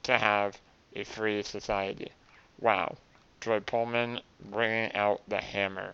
to 0.03 0.17
have 0.17 0.59
a 0.95 1.03
free 1.03 1.43
society. 1.43 2.11
Wow. 2.59 2.97
Joy 3.41 3.59
Pullmann 3.59 4.21
bringing 4.49 4.91
out 4.95 5.21
the 5.27 5.39
hammer. 5.39 5.93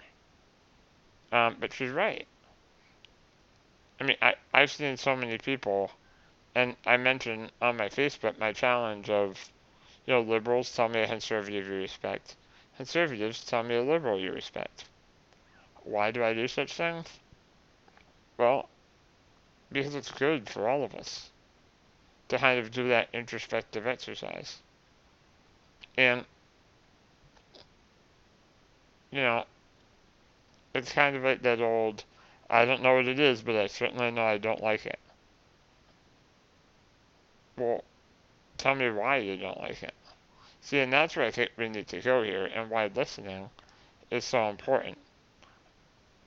Um, 1.32 1.58
but 1.60 1.74
she's 1.74 1.92
right. 1.92 2.26
I 4.00 4.06
mean, 4.06 4.18
I, 4.22 4.36
I've 4.54 4.72
seen 4.72 4.96
so 4.96 5.16
many 5.16 5.38
people, 5.38 5.92
and 6.56 6.76
I 6.86 6.98
mentioned 6.98 7.52
on 7.62 7.78
my 7.78 7.90
Facebook 7.90 8.38
my 8.40 8.54
challenge 8.54 9.10
of, 9.10 9.52
you 10.06 10.14
know, 10.14 10.22
liberals 10.22 10.74
tell 10.76 10.90
me 10.90 11.02
a 11.02 11.08
conservative 11.08 11.68
you 11.68 11.76
respect. 11.76 12.36
Conservatives 12.78 13.44
tell 13.44 13.64
me 13.64 13.76
a 13.76 13.84
liberal 13.84 14.20
you 14.20 14.32
respect. 14.32 14.86
Why 15.84 16.12
do 16.12 16.24
I 16.24 16.34
do 16.34 16.48
such 16.48 16.74
things? 16.74 17.08
Well, 18.38 18.70
because 19.72 19.96
it's 19.96 20.12
good 20.12 20.50
for 20.50 20.68
all 20.68 20.84
of 20.84 20.96
us 20.96 21.30
to 22.30 22.38
kind 22.38 22.60
of 22.60 22.72
do 22.72 22.88
that 22.90 23.10
introspective 23.14 23.86
exercise. 23.86 24.58
And, 25.98 26.24
you 29.12 29.22
know, 29.22 29.44
it's 30.74 30.92
kind 30.92 31.16
of 31.16 31.24
like 31.24 31.42
that 31.42 31.60
old, 31.60 32.04
I 32.50 32.66
don't 32.66 32.82
know 32.82 32.96
what 32.96 33.08
it 33.08 33.20
is, 33.20 33.42
but 33.42 33.56
I 33.56 33.68
certainly 33.68 34.12
know 34.12 34.24
I 34.24 34.38
don't 34.38 34.62
like 34.62 34.86
it. 34.86 35.00
Well, 37.60 37.84
tell 38.58 38.74
me 38.74 38.90
why 38.90 39.18
you 39.18 39.36
don't 39.36 39.60
like 39.60 39.84
it. 39.84 39.94
See, 40.62 40.80
and 40.80 40.94
that's 40.94 41.16
where 41.16 41.26
I 41.26 41.32
think 41.32 41.52
we 41.58 41.68
need 41.68 41.88
to 41.90 42.02
go 42.02 42.24
here, 42.24 42.46
and 42.46 42.70
why 42.70 42.88
listening 42.88 43.50
is 44.10 44.24
so 44.24 44.50
important. 44.50 44.98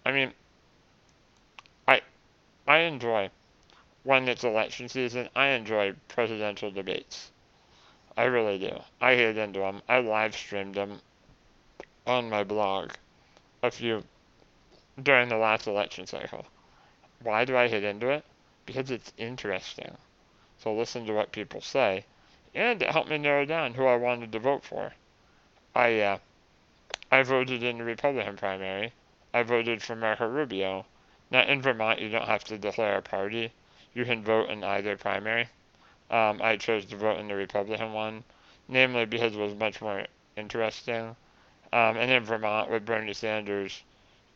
I 0.05 0.13
mean, 0.13 0.33
I 1.89 2.03
I 2.67 2.79
enjoy 2.79 3.31
when 4.05 4.29
it's 4.29 4.45
election 4.45 4.89
season, 4.89 5.29
I 5.35 5.49
enjoy 5.49 5.95
presidential 6.09 6.71
debates. 6.71 7.31
I 8.17 8.25
really 8.25 8.59
do. 8.59 8.81
I 9.01 9.15
get 9.15 9.39
into 9.39 9.61
them. 9.61 9.81
I 9.89 10.01
live 10.01 10.35
streamed 10.35 10.75
them 10.75 11.01
on 12.07 12.29
my 12.29 12.45
blog 12.45 12.91
a 13.63 13.71
few 13.71 14.03
during 15.03 15.29
the 15.29 15.37
last 15.37 15.67
election 15.67 16.07
cycle. 16.07 16.45
Why 17.23 17.45
do 17.45 17.57
I 17.57 17.69
hit 17.69 17.85
into 17.85 18.11
it? 18.11 18.25
Because 18.67 18.91
it's 18.91 19.13
interesting. 19.17 19.97
So 20.63 20.73
listen 20.73 21.07
to 21.07 21.13
what 21.13 21.33
people 21.33 21.61
say, 21.61 22.05
and 22.55 22.81
it 22.81 22.91
helped 22.93 23.11
me 23.11 23.19
narrow 23.19 23.45
down 23.45 23.75
who 23.75 23.85
I 23.85 23.97
wanted 23.97 24.31
to 24.31 24.39
vote 24.39 24.63
for. 24.63 24.93
I 25.75 25.99
uh, 25.99 26.19
I 27.11 27.25
voted 27.25 27.65
in 27.65 27.79
the 27.79 27.85
Republican 27.85 28.37
primary. 28.37 28.93
I 29.35 29.43
voted 29.43 29.83
for 29.83 29.97
Marco 29.97 30.29
Rubio. 30.29 30.87
Now 31.33 31.43
in 31.43 31.63
Vermont, 31.63 31.99
you 31.99 32.11
don't 32.11 32.29
have 32.29 32.45
to 32.45 32.59
declare 32.59 32.99
a 32.99 33.03
party 33.03 33.51
you 33.93 34.05
can 34.05 34.23
vote 34.23 34.51
in 34.51 34.63
either 34.63 34.97
primary. 34.97 35.49
Um, 36.13 36.41
I 36.41 36.59
chose 36.59 36.85
to 36.85 36.97
vote 36.97 37.19
in 37.19 37.27
the 37.27 37.35
Republican 37.35 37.93
one, 37.93 38.23
namely 38.69 39.05
because 39.05 39.35
it 39.35 39.41
was 39.41 39.57
much 39.57 39.81
more 39.81 40.07
interesting. 40.37 41.17
Um, 41.73 41.97
and 41.97 42.09
in 42.09 42.23
Vermont 42.23 42.71
with 42.71 42.87
Bernie 42.87 43.15
Sanders, 43.15 43.83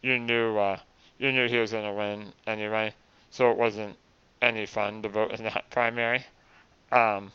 you 0.03 0.19
knew 0.19 0.59
uh, 0.59 0.81
you 1.19 1.31
knew 1.31 1.47
he 1.47 1.59
was 1.59 1.71
going 1.71 1.85
to 1.85 1.93
win 1.93 2.33
anyway, 2.49 2.95
so 3.31 3.53
it 3.53 3.57
wasn't 3.57 3.97
any 4.43 4.67
fun 4.67 5.03
to 5.03 5.09
vote 5.09 5.33
in 5.33 5.45
that 5.45 5.71
primary. 5.71 6.25
Um, 6.93 7.33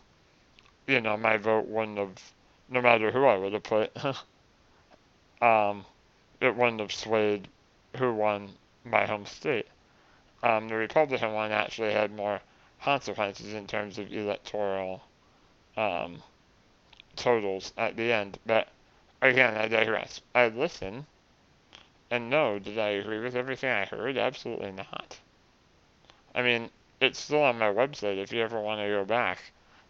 you 0.87 1.01
know, 1.01 1.17
my 1.17 1.37
vote 1.37 1.67
wouldn't 1.67 1.97
have, 1.97 2.33
no 2.69 2.81
matter 2.81 3.11
who 3.11 3.25
I 3.25 3.37
would 3.37 3.53
have 3.53 3.63
put, 3.63 3.91
um, 5.41 5.85
it 6.39 6.55
wouldn't 6.55 6.79
have 6.79 6.93
swayed 6.93 7.47
who 7.97 8.13
won 8.13 8.49
my 8.85 9.05
home 9.05 9.25
state 9.25 9.67
um, 10.43 10.67
the 10.67 10.75
Republican 10.75 11.33
one 11.33 11.51
actually 11.51 11.91
had 11.93 12.15
more 12.15 12.41
consequences 12.81 13.53
in 13.53 13.67
terms 13.67 13.99
of 13.99 14.11
electoral 14.11 15.01
um, 15.77 16.21
totals 17.15 17.73
at 17.77 17.95
the 17.95 18.11
end. 18.11 18.39
But 18.45 18.67
again, 19.21 19.55
I 19.55 19.67
digress. 19.67 20.21
I 20.33 20.47
listen, 20.47 21.05
and 22.09 22.29
no, 22.29 22.59
did 22.59 22.77
I 22.79 22.89
agree 22.89 23.19
with 23.19 23.35
everything 23.35 23.69
I 23.69 23.85
heard? 23.85 24.17
Absolutely 24.17 24.71
not. 24.71 25.17
I 26.33 26.41
mean, 26.41 26.69
it's 27.01 27.19
still 27.19 27.41
on 27.43 27.57
my 27.57 27.67
website 27.67 28.17
if 28.17 28.31
you 28.31 28.41
ever 28.41 28.61
want 28.61 28.79
to 28.79 28.87
go 28.87 29.03
back. 29.03 29.39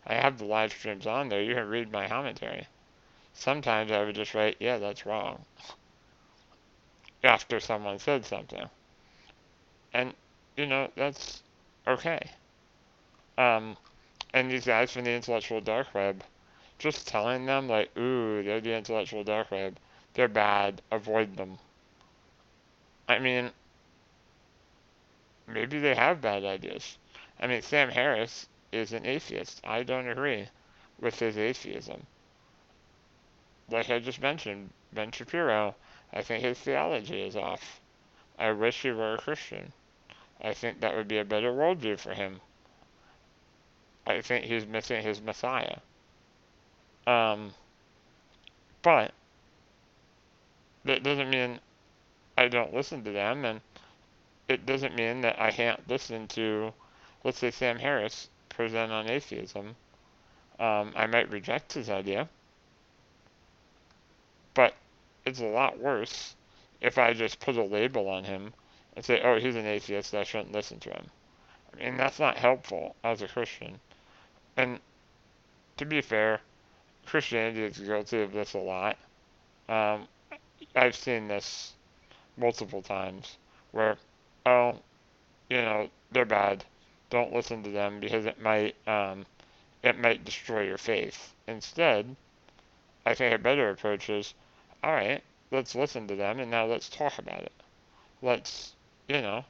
I 0.07 0.15
have 0.15 0.37
the 0.39 0.45
live 0.45 0.71
streams 0.71 1.05
on 1.05 1.29
there. 1.29 1.43
You 1.43 1.53
can 1.53 1.67
read 1.67 1.91
my 1.91 2.07
commentary. 2.07 2.67
Sometimes 3.33 3.91
I 3.91 4.03
would 4.03 4.15
just 4.15 4.33
write, 4.33 4.57
yeah, 4.59 4.77
that's 4.77 5.05
wrong. 5.05 5.45
After 7.23 7.59
someone 7.59 7.99
said 7.99 8.25
something. 8.25 8.67
And 9.93 10.13
you 10.55 10.65
know, 10.65 10.89
that's 10.95 11.43
okay. 11.87 12.19
Um, 13.37 13.75
and 14.33 14.49
these 14.49 14.65
guys 14.65 14.91
from 14.91 15.03
the 15.03 15.11
intellectual 15.11 15.61
dark 15.61 15.93
web, 15.93 16.23
just 16.79 17.07
telling 17.07 17.45
them, 17.45 17.67
like, 17.67 17.95
ooh, 17.97 18.41
they're 18.43 18.61
the 18.61 18.75
intellectual 18.75 19.23
dark 19.23 19.51
web, 19.51 19.77
they're 20.13 20.27
bad, 20.27 20.81
avoid 20.91 21.35
them. 21.37 21.57
I 23.07 23.19
mean, 23.19 23.51
maybe 25.47 25.79
they 25.79 25.95
have 25.95 26.21
bad 26.21 26.45
ideas. 26.45 26.97
I 27.41 27.47
mean, 27.47 27.61
Sam 27.61 27.89
Harris 27.89 28.47
is 28.71 28.93
an 28.93 29.05
atheist. 29.05 29.61
I 29.63 29.83
don't 29.83 30.07
agree 30.07 30.47
with 30.99 31.19
his 31.19 31.37
atheism. 31.37 32.05
Like 33.69 33.89
I 33.89 33.99
just 33.99 34.21
mentioned, 34.21 34.69
Ben 34.93 35.11
Shapiro, 35.11 35.75
I 36.13 36.21
think 36.21 36.43
his 36.43 36.59
theology 36.59 37.21
is 37.21 37.35
off. 37.35 37.81
I 38.37 38.51
wish 38.51 38.81
he 38.81 38.91
were 38.91 39.15
a 39.15 39.17
Christian. 39.17 39.73
I 40.41 40.53
think 40.53 40.81
that 40.81 40.95
would 40.95 41.07
be 41.07 41.19
a 41.19 41.25
better 41.25 41.51
worldview 41.51 41.99
for 41.99 42.13
him. 42.13 42.41
I 44.05 44.21
think 44.21 44.45
he's 44.45 44.65
missing 44.65 45.03
his 45.03 45.21
Messiah. 45.21 45.77
Um, 47.07 47.53
but 48.81 49.11
that 50.85 51.03
doesn't 51.03 51.29
mean 51.29 51.59
I 52.37 52.47
don't 52.47 52.73
listen 52.73 53.03
to 53.03 53.11
them, 53.11 53.45
and 53.45 53.61
it 54.47 54.65
doesn't 54.65 54.95
mean 54.95 55.21
that 55.21 55.39
I 55.39 55.51
can't 55.51 55.87
listen 55.87 56.27
to, 56.29 56.73
let's 57.23 57.39
say, 57.39 57.51
Sam 57.51 57.77
Harris 57.77 58.29
present 58.49 58.91
on 58.91 59.09
atheism. 59.09 59.75
Um, 60.59 60.93
I 60.95 61.07
might 61.07 61.29
reject 61.31 61.73
his 61.73 61.89
idea, 61.89 62.29
but 64.53 64.75
it's 65.25 65.39
a 65.39 65.45
lot 65.45 65.79
worse 65.79 66.35
if 66.81 66.97
I 66.97 67.13
just 67.13 67.39
put 67.39 67.57
a 67.57 67.63
label 67.63 68.09
on 68.09 68.23
him 68.23 68.53
and 68.95 69.05
say, 69.05 69.21
oh, 69.21 69.39
he's 69.39 69.55
an 69.55 69.65
atheist, 69.65 70.13
I 70.13 70.23
shouldn't 70.23 70.51
listen 70.51 70.79
to 70.81 70.89
him. 70.89 71.05
I 71.73 71.83
mean, 71.83 71.97
that's 71.97 72.19
not 72.19 72.37
helpful 72.37 72.95
as 73.03 73.21
a 73.21 73.27
Christian. 73.27 73.79
And 74.57 74.79
to 75.77 75.85
be 75.85 76.01
fair, 76.01 76.41
Christianity 77.05 77.63
is 77.63 77.77
guilty 77.77 78.21
of 78.21 78.33
this 78.33 78.53
a 78.53 78.59
lot. 78.59 78.97
Um, 79.69 80.07
I've 80.75 80.95
seen 80.95 81.27
this 81.27 81.73
multiple 82.37 82.81
times 82.81 83.37
where, 83.71 83.97
oh, 84.45 84.75
you 85.49 85.57
know, 85.57 85.89
they're 86.11 86.25
bad. 86.25 86.63
Don't 87.11 87.33
listen 87.33 87.61
to 87.63 87.69
them 87.69 87.99
because 87.99 88.25
it 88.25 88.41
might 88.41 88.75
um, 88.87 89.25
it 89.83 89.99
might 89.99 90.25
destroy 90.25 90.61
your 90.61 90.77
faith. 90.77 91.33
Instead, 91.45 92.15
I 93.05 93.13
think 93.15 93.35
a 93.35 93.37
better 93.37 93.69
approach 93.69 94.09
is, 94.09 94.33
all 94.83 94.93
right, 94.93 95.21
let's 95.51 95.75
listen 95.75 96.07
to 96.07 96.15
them 96.15 96.39
and 96.39 96.49
now 96.49 96.65
let's 96.65 96.87
talk 96.89 97.19
about 97.19 97.41
it. 97.41 97.51
Let's, 98.21 98.73
you 99.07 99.21
know, 99.21 99.43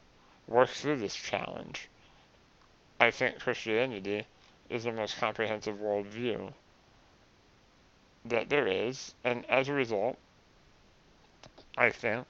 work 0.47 0.69
through 0.69 0.97
this 0.97 1.15
challenge. 1.15 1.87
I 2.99 3.11
think 3.11 3.39
Christianity 3.39 4.25
is 4.69 4.85
the 4.85 4.91
most 4.91 5.17
comprehensive 5.17 5.75
worldview 5.75 6.53
that 8.25 8.49
there 8.49 8.67
is, 8.67 9.13
and 9.23 9.45
as 9.49 9.67
a 9.67 9.73
result, 9.73 10.17
I 11.77 11.89
think 11.89 12.25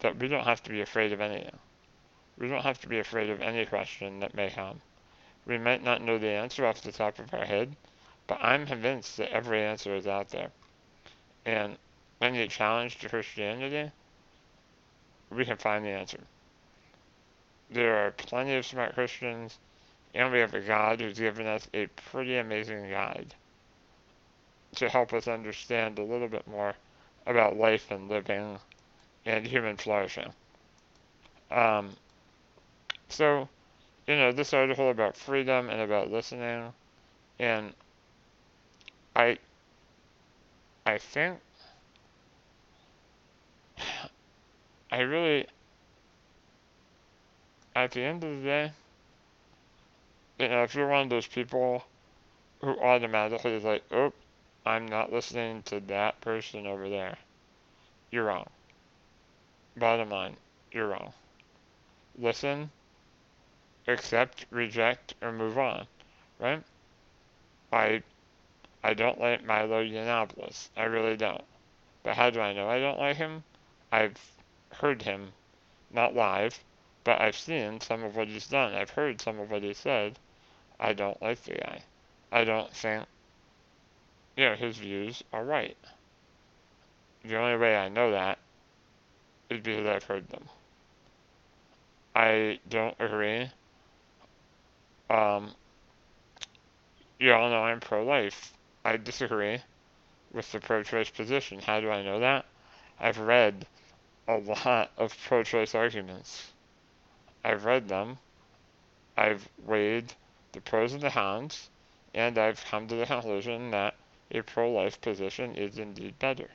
that 0.00 0.18
we 0.18 0.28
don't 0.28 0.44
have 0.44 0.62
to 0.64 0.70
be 0.70 0.80
afraid 0.80 1.12
of 1.12 1.20
anything. 1.20 1.58
We 2.38 2.48
don't 2.48 2.62
have 2.62 2.80
to 2.80 2.88
be 2.88 2.98
afraid 2.98 3.30
of 3.30 3.40
any 3.40 3.64
question 3.64 4.20
that 4.20 4.34
may 4.34 4.50
come. 4.50 4.80
We 5.46 5.58
might 5.58 5.82
not 5.82 6.02
know 6.02 6.18
the 6.18 6.30
answer 6.30 6.66
off 6.66 6.80
the 6.80 6.92
top 6.92 7.18
of 7.18 7.32
our 7.32 7.44
head, 7.44 7.76
but 8.26 8.42
I'm 8.42 8.66
convinced 8.66 9.16
that 9.18 9.30
every 9.30 9.62
answer 9.62 9.94
is 9.94 10.06
out 10.06 10.30
there. 10.30 10.50
And 11.44 11.76
any 12.20 12.48
challenge 12.48 12.98
to 12.98 13.08
Christianity, 13.08 13.92
we 15.30 15.44
can 15.44 15.56
find 15.56 15.84
the 15.84 15.90
answer. 15.90 16.20
There 17.70 18.06
are 18.06 18.10
plenty 18.12 18.54
of 18.54 18.66
smart 18.66 18.94
Christians, 18.94 19.58
and 20.14 20.32
we 20.32 20.38
have 20.38 20.54
a 20.54 20.60
God 20.60 21.00
who's 21.00 21.18
given 21.18 21.46
us 21.46 21.68
a 21.74 21.86
pretty 21.86 22.36
amazing 22.36 22.88
guide 22.90 23.34
to 24.76 24.88
help 24.88 25.12
us 25.12 25.28
understand 25.28 25.98
a 25.98 26.02
little 26.04 26.28
bit 26.28 26.46
more 26.48 26.74
about 27.26 27.56
life 27.56 27.90
and 27.90 28.08
living 28.08 28.58
and 29.24 29.46
human 29.46 29.76
flourishing. 29.76 30.32
Um, 31.50 31.94
so, 33.14 33.48
you 34.06 34.16
know, 34.16 34.32
this 34.32 34.52
article 34.52 34.90
about 34.90 35.16
freedom 35.16 35.70
and 35.70 35.80
about 35.80 36.10
listening, 36.10 36.72
and 37.38 37.72
I, 39.14 39.38
I 40.84 40.98
think, 40.98 41.38
I 44.90 45.00
really, 45.00 45.46
at 47.76 47.92
the 47.92 48.00
end 48.02 48.24
of 48.24 48.36
the 48.36 48.42
day, 48.42 48.72
you 50.38 50.48
know, 50.48 50.64
if 50.64 50.74
you're 50.74 50.88
one 50.88 51.02
of 51.02 51.10
those 51.10 51.28
people 51.28 51.84
who 52.60 52.76
automatically 52.80 53.52
is 53.52 53.64
like, 53.64 53.84
oh, 53.92 54.12
I'm 54.66 54.86
not 54.86 55.12
listening 55.12 55.62
to 55.64 55.78
that 55.80 56.20
person 56.20 56.66
over 56.66 56.88
there. 56.88 57.16
You're 58.10 58.24
wrong. 58.24 58.48
Bottom 59.76 60.10
line, 60.10 60.36
you're 60.72 60.88
wrong. 60.88 61.12
Listen, 62.18 62.70
accept, 63.86 64.46
reject, 64.50 65.14
or 65.22 65.32
move 65.32 65.58
on. 65.58 65.86
Right? 66.38 66.62
I 67.72 68.02
I 68.82 68.94
don't 68.94 69.20
like 69.20 69.44
Milo 69.44 69.82
Yiannopoulos. 69.82 70.68
I 70.76 70.84
really 70.84 71.16
don't. 71.16 71.44
But 72.02 72.16
how 72.16 72.30
do 72.30 72.40
I 72.40 72.52
know 72.52 72.68
I 72.68 72.80
don't 72.80 72.98
like 72.98 73.16
him? 73.16 73.44
I've 73.90 74.20
heard 74.72 75.02
him, 75.02 75.32
not 75.90 76.14
live, 76.14 76.58
but 77.04 77.20
I've 77.20 77.36
seen 77.36 77.80
some 77.80 78.02
of 78.02 78.16
what 78.16 78.28
he's 78.28 78.46
done. 78.46 78.74
I've 78.74 78.90
heard 78.90 79.20
some 79.20 79.38
of 79.38 79.50
what 79.50 79.62
he 79.62 79.74
said. 79.74 80.18
I 80.78 80.92
don't 80.92 81.20
like 81.22 81.42
the 81.44 81.54
guy. 81.54 81.82
I 82.32 82.44
don't 82.44 82.70
think 82.74 83.06
you 84.36 84.44
know, 84.44 84.54
his 84.54 84.76
views 84.78 85.22
are 85.32 85.44
right. 85.44 85.76
The 87.24 87.36
only 87.36 87.56
way 87.56 87.76
I 87.76 87.88
know 87.88 88.10
that 88.10 88.38
is 89.48 89.60
because 89.60 89.86
I've 89.86 90.04
heard 90.04 90.28
them. 90.28 90.44
I 92.14 92.58
don't 92.68 92.96
agree. 92.98 93.50
Um, 95.10 95.50
you 97.18 97.32
all 97.32 97.50
know 97.50 97.62
I'm 97.62 97.80
pro-life. 97.80 98.52
I 98.84 98.96
disagree 98.96 99.60
with 100.32 100.50
the 100.52 100.60
pro-choice 100.60 101.10
position. 101.10 101.60
How 101.60 101.80
do 101.80 101.90
I 101.90 102.02
know 102.02 102.20
that? 102.20 102.44
I've 102.98 103.18
read 103.18 103.66
a 104.28 104.36
lot 104.36 104.90
of 104.96 105.16
pro-choice 105.26 105.74
arguments. 105.74 106.52
I've 107.44 107.64
read 107.64 107.88
them. 107.88 108.18
I've 109.16 109.48
weighed 109.66 110.12
the 110.52 110.60
pros 110.60 110.92
and 110.92 111.02
the 111.02 111.10
cons, 111.10 111.70
and 112.14 112.38
I've 112.38 112.64
come 112.64 112.88
to 112.88 112.96
the 112.96 113.06
conclusion 113.06 113.70
that 113.70 113.94
a 114.30 114.42
pro-life 114.42 115.00
position 115.00 115.54
is 115.56 115.78
indeed 115.78 116.18
better. 116.18 116.48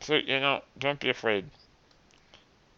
So, 0.00 0.16
you 0.16 0.38
know, 0.38 0.62
don't 0.78 1.00
be 1.00 1.10
afraid. 1.10 1.46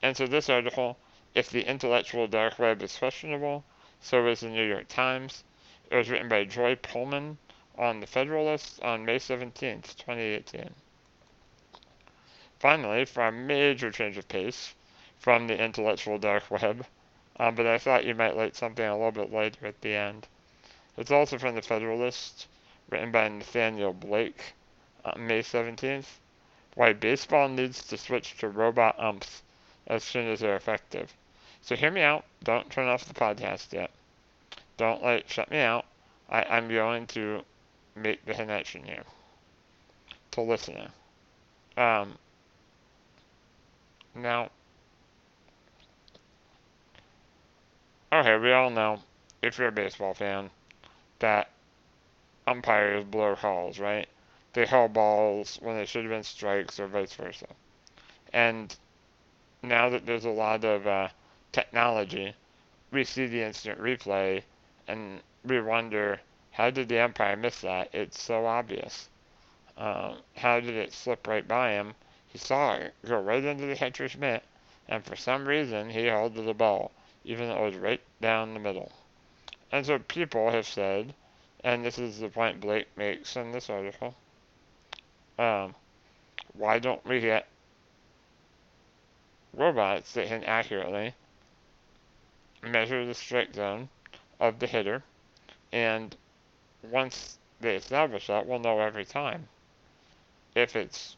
And 0.02 0.16
so 0.16 0.26
this 0.26 0.48
article, 0.48 0.96
if 1.36 1.50
the 1.50 1.68
intellectual 1.68 2.26
dark 2.26 2.58
web 2.58 2.82
is 2.82 2.96
questionable, 2.96 3.62
so 4.00 4.26
is 4.26 4.40
the 4.40 4.48
New 4.48 4.66
York 4.66 4.88
Times. 4.88 5.44
It 5.90 5.94
was 5.94 6.08
written 6.08 6.30
by 6.30 6.44
Joy 6.44 6.76
Pullmann 6.76 7.36
on 7.76 8.00
The 8.00 8.06
Federalist 8.06 8.82
on 8.82 9.04
May 9.04 9.18
17, 9.18 9.82
2018. 9.82 10.70
Finally, 12.58 13.04
for 13.04 13.26
a 13.26 13.30
major 13.30 13.90
change 13.90 14.16
of 14.16 14.26
pace 14.28 14.74
from 15.18 15.46
the 15.46 15.62
intellectual 15.62 16.16
dark 16.16 16.50
web, 16.50 16.86
um, 17.38 17.54
but 17.54 17.66
I 17.66 17.76
thought 17.76 18.06
you 18.06 18.14
might 18.14 18.34
like 18.34 18.54
something 18.54 18.86
a 18.86 18.96
little 18.96 19.12
bit 19.12 19.30
lighter 19.30 19.66
at 19.66 19.82
the 19.82 19.94
end. 19.94 20.26
It's 20.96 21.10
also 21.10 21.36
from 21.36 21.54
The 21.54 21.60
Federalist, 21.60 22.48
written 22.88 23.12
by 23.12 23.28
Nathanael 23.28 23.92
Blake 23.92 24.54
on 25.04 25.26
May 25.26 25.42
17th, 25.42 26.18
why 26.74 26.94
baseball 26.94 27.50
needs 27.50 27.86
to 27.88 27.98
switch 27.98 28.38
to 28.38 28.48
robot 28.48 28.98
umps 28.98 29.42
as 29.86 30.02
soon 30.02 30.28
as 30.28 30.40
they're 30.40 30.56
effective. 30.56 31.14
So 31.66 31.74
hear 31.74 31.90
me 31.90 32.00
out. 32.00 32.24
Don't 32.44 32.70
turn 32.70 32.86
off 32.86 33.06
the 33.06 33.12
podcast 33.12 33.72
yet. 33.72 33.90
Don't 34.76 35.02
like 35.02 35.28
shut 35.28 35.50
me 35.50 35.58
out. 35.58 35.84
I, 36.30 36.44
I'm 36.44 36.68
going 36.68 37.08
to 37.08 37.42
make 37.96 38.24
the 38.24 38.34
connection 38.34 38.84
here 38.84 39.02
to 40.30 40.42
listening. 40.42 40.88
Um, 41.76 42.18
now, 44.14 44.50
okay, 48.12 48.38
we 48.38 48.52
all 48.52 48.70
know 48.70 49.00
if 49.42 49.58
you're 49.58 49.66
a 49.66 49.72
baseball 49.72 50.14
fan 50.14 50.50
that 51.18 51.50
umpires 52.46 53.02
blow 53.02 53.34
calls, 53.34 53.80
right? 53.80 54.08
They 54.52 54.66
call 54.66 54.86
balls 54.86 55.58
when 55.60 55.76
they 55.76 55.84
should 55.84 56.04
have 56.04 56.12
been 56.12 56.22
strikes 56.22 56.78
or 56.78 56.86
vice 56.86 57.14
versa. 57.14 57.48
And 58.32 58.72
now 59.64 59.88
that 59.88 60.06
there's 60.06 60.26
a 60.26 60.30
lot 60.30 60.64
of 60.64 60.86
uh, 60.86 61.08
technology, 61.52 62.34
we 62.90 63.04
see 63.04 63.26
the 63.26 63.42
instant 63.42 63.80
replay 63.80 64.42
and 64.88 65.20
we 65.44 65.60
wonder 65.60 66.20
how 66.52 66.70
did 66.70 66.88
the 66.88 67.00
umpire 67.00 67.36
miss 67.36 67.60
that? 67.60 67.90
It's 67.92 68.20
so 68.20 68.46
obvious. 68.46 69.08
Uh, 69.76 70.14
how 70.36 70.60
did 70.60 70.74
it 70.74 70.92
slip 70.92 71.26
right 71.26 71.46
by 71.46 71.72
him? 71.72 71.94
He 72.28 72.38
saw 72.38 72.74
it 72.74 72.94
go 73.06 73.20
right 73.20 73.44
into 73.44 73.66
the 73.66 73.76
catcher's 73.76 74.16
mitt, 74.16 74.42
and 74.88 75.04
for 75.04 75.16
some 75.16 75.46
reason 75.46 75.90
he 75.90 76.04
held 76.04 76.34
the 76.34 76.54
ball, 76.54 76.92
even 77.24 77.48
though 77.48 77.66
it 77.66 77.70
was 77.70 77.76
right 77.76 78.00
down 78.20 78.54
the 78.54 78.60
middle. 78.60 78.92
And 79.70 79.84
so 79.84 79.98
people 79.98 80.50
have 80.50 80.66
said 80.66 81.14
and 81.66 81.84
this 81.84 81.98
is 81.98 82.20
the 82.20 82.28
point 82.28 82.60
Blake 82.60 82.86
makes 82.96 83.34
in 83.34 83.50
this 83.50 83.68
article. 83.68 84.14
Um, 85.36 85.74
why 86.52 86.78
don't 86.78 87.04
we 87.04 87.20
get 87.20 87.48
robots 89.52 90.12
that 90.12 90.28
can 90.28 90.44
accurately 90.44 91.12
measure 92.62 93.04
the 93.04 93.14
strike 93.14 93.54
zone 93.54 93.88
of 94.40 94.58
the 94.58 94.66
hitter, 94.66 95.02
and 95.72 96.16
once 96.82 97.38
they 97.60 97.76
establish 97.76 98.26
that, 98.26 98.46
we'll 98.46 98.58
know 98.58 98.80
every 98.80 99.04
time 99.04 99.48
if 100.54 100.74
it's 100.74 101.16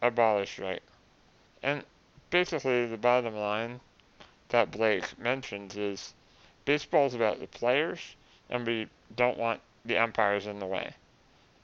a 0.00 0.10
ball 0.10 0.38
or 0.38 0.46
strike. 0.46 0.82
And 1.62 1.84
basically, 2.30 2.86
the 2.86 2.96
bottom 2.96 3.36
line 3.36 3.80
that 4.48 4.70
Blake 4.70 5.18
mentions 5.18 5.76
is 5.76 6.14
baseball's 6.64 7.14
about 7.14 7.40
the 7.40 7.46
players 7.46 8.16
and 8.50 8.66
we 8.66 8.88
don't 9.16 9.38
want 9.38 9.60
the 9.84 9.98
umpires 9.98 10.46
in 10.46 10.58
the 10.58 10.66
way. 10.66 10.94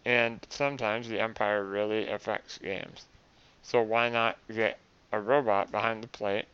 And 0.04 0.44
sometimes 0.48 1.08
the 1.08 1.20
umpire 1.20 1.64
really 1.64 2.08
affects 2.08 2.58
games. 2.58 3.04
So 3.62 3.82
why 3.82 4.08
not 4.08 4.38
get 4.52 4.78
a 5.12 5.20
robot 5.20 5.70
behind 5.70 6.02
the 6.02 6.08
plate 6.08 6.46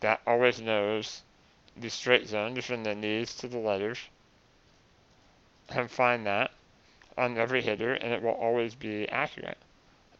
that 0.00 0.20
always 0.26 0.60
knows 0.60 1.22
the 1.76 1.90
straight 1.90 2.26
zone 2.26 2.60
from 2.60 2.84
the 2.84 2.94
knees 2.94 3.34
to 3.36 3.48
the 3.48 3.58
letters 3.58 3.98
and 5.68 5.90
find 5.90 6.26
that 6.26 6.50
on 7.16 7.36
every 7.38 7.62
hitter 7.62 7.94
and 7.94 8.12
it 8.12 8.22
will 8.22 8.30
always 8.30 8.74
be 8.74 9.08
accurate. 9.08 9.58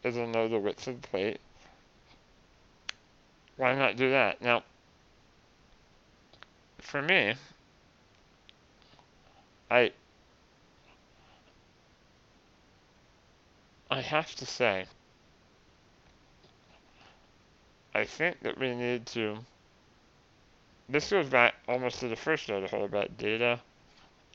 It'll 0.02 0.26
know 0.26 0.48
the 0.48 0.58
width 0.58 0.86
of 0.86 1.00
the 1.00 1.08
plate. 1.08 1.40
Why 3.56 3.74
not 3.74 3.96
do 3.96 4.10
that? 4.10 4.40
Now, 4.40 4.62
for 6.78 7.02
me, 7.02 7.34
I 9.70 9.92
I 13.90 14.00
have 14.00 14.34
to 14.36 14.46
say 14.46 14.86
I 17.94 18.04
think 18.04 18.40
that 18.40 18.56
we 18.58 18.74
need 18.74 19.06
to 19.06 19.44
this 20.90 21.10
goes 21.10 21.28
back 21.28 21.54
almost 21.68 22.00
to 22.00 22.08
the 22.08 22.16
first 22.16 22.50
article 22.50 22.84
about 22.84 23.16
data 23.16 23.60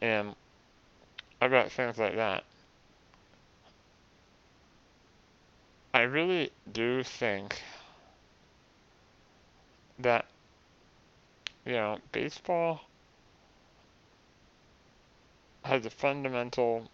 and 0.02 0.36
about 1.42 1.72
things 1.72 1.98
like 1.98 2.16
that. 2.16 2.44
I 5.94 6.02
really 6.02 6.52
do 6.72 7.04
think 7.04 7.62
that, 10.00 10.26
you 11.66 11.74
know, 11.74 12.00
baseball 12.12 12.82
has 15.66 15.86
a 15.86 15.90
fundamental 15.90 16.90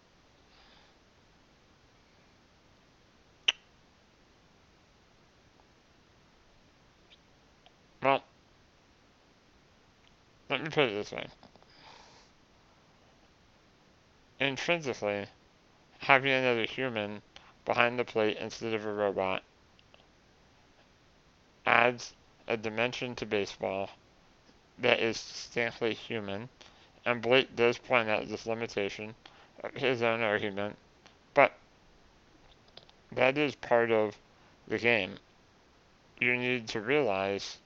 well, 8.01 8.24
let 10.52 10.62
me 10.62 10.70
put 10.70 10.89
it 10.89 10.93
this 10.93 11.12
way. 11.12 11.26
Intrinsically, 14.39 15.26
having 15.99 16.32
another 16.32 16.66
human 16.66 17.22
behind 17.64 17.97
the 17.97 18.04
plate 18.04 18.38
instead 18.38 18.74
of 18.74 18.86
a 18.86 18.91
robot 18.91 19.43
adds 21.66 22.14
a 22.47 22.58
dimension 22.58 23.16
to 23.16 23.26
baseball 23.26 23.89
that 24.80 24.99
is 24.99 25.16
distinctly 25.16 25.93
human, 25.93 26.49
and 27.06 27.22
Blake 27.22 27.56
does 27.56 27.78
point 27.78 28.10
out 28.10 28.28
this 28.28 28.45
limitation 28.45 29.16
of 29.64 29.74
his 29.74 30.02
own 30.02 30.22
argument, 30.22 30.76
but 31.34 31.54
that 33.14 33.38
is 33.38 33.56
part 33.56 33.91
of 33.91 34.18
the 34.68 34.80
game. 34.80 35.14
You 36.20 36.36
need 36.36 36.68
to 36.70 36.82
realize, 36.82 37.58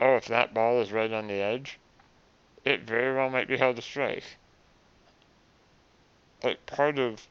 oh, 0.00 0.16
if 0.16 0.26
that 0.26 0.54
ball 0.54 0.80
is 0.80 0.92
right 0.92 1.12
on 1.12 1.26
the 1.26 1.34
edge, 1.34 1.78
it 2.64 2.82
very 2.82 3.14
well 3.14 3.30
might 3.30 3.48
be 3.48 3.56
held 3.56 3.78
a 3.78 3.82
strike. 3.82 4.24
Like, 6.42 6.64
part 6.66 6.98
of 6.98 7.26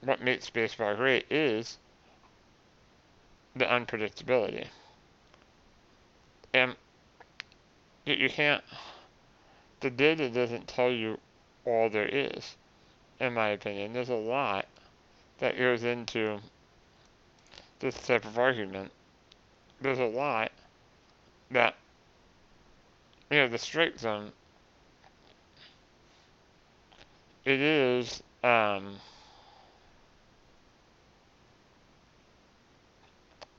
what 0.00 0.22
makes 0.22 0.50
baseball 0.50 0.94
great 0.96 1.26
is 1.30 1.78
the 3.54 3.64
unpredictability. 3.64 4.66
And 6.52 6.74
you 8.04 8.28
can't, 8.28 8.62
the 9.80 9.90
data 9.90 10.30
doesn't 10.30 10.68
tell 10.68 10.90
you 10.90 11.18
all 11.64 11.90
there 11.90 12.08
is, 12.08 12.56
in 13.20 13.34
my 13.34 13.48
opinion. 13.48 13.92
There's 13.92 14.10
a 14.10 14.14
lot 14.14 14.66
that 15.38 15.58
goes 15.58 15.84
into 15.84 16.38
this 17.80 17.94
type 18.06 18.24
of 18.24 18.38
argument. 18.38 18.90
There's 19.80 19.98
a 19.98 20.06
lot 20.06 20.50
that, 21.50 21.74
you 23.30 23.38
know, 23.38 23.48
the 23.48 23.58
strike 23.58 23.98
zone, 23.98 24.32
it 27.44 27.60
is, 27.60 28.22
um, 28.42 28.96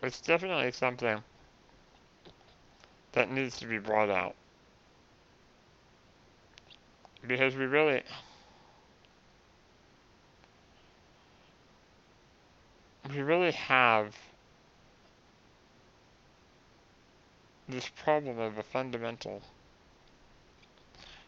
It's 0.02 0.22
definitely 0.22 0.72
something 0.72 1.24
that 3.14 3.32
needs 3.32 3.58
to 3.60 3.66
be 3.66 3.80
brought 3.80 4.10
out. 4.10 4.36
Because 7.26 7.56
we 7.56 7.66
really 7.66 8.04
we 13.10 13.22
really 13.22 13.52
have 13.52 14.16
this 17.68 17.90
problem 17.90 18.40
of 18.40 18.58
a 18.58 18.64
fundamental 18.64 19.42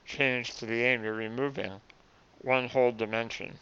change 0.06 0.56
to 0.56 0.66
the 0.66 0.84
aim, 0.84 1.04
You're 1.04 1.14
removing 1.14 1.82
one 2.42 2.70
whole 2.70 2.92
dimension 2.92 3.60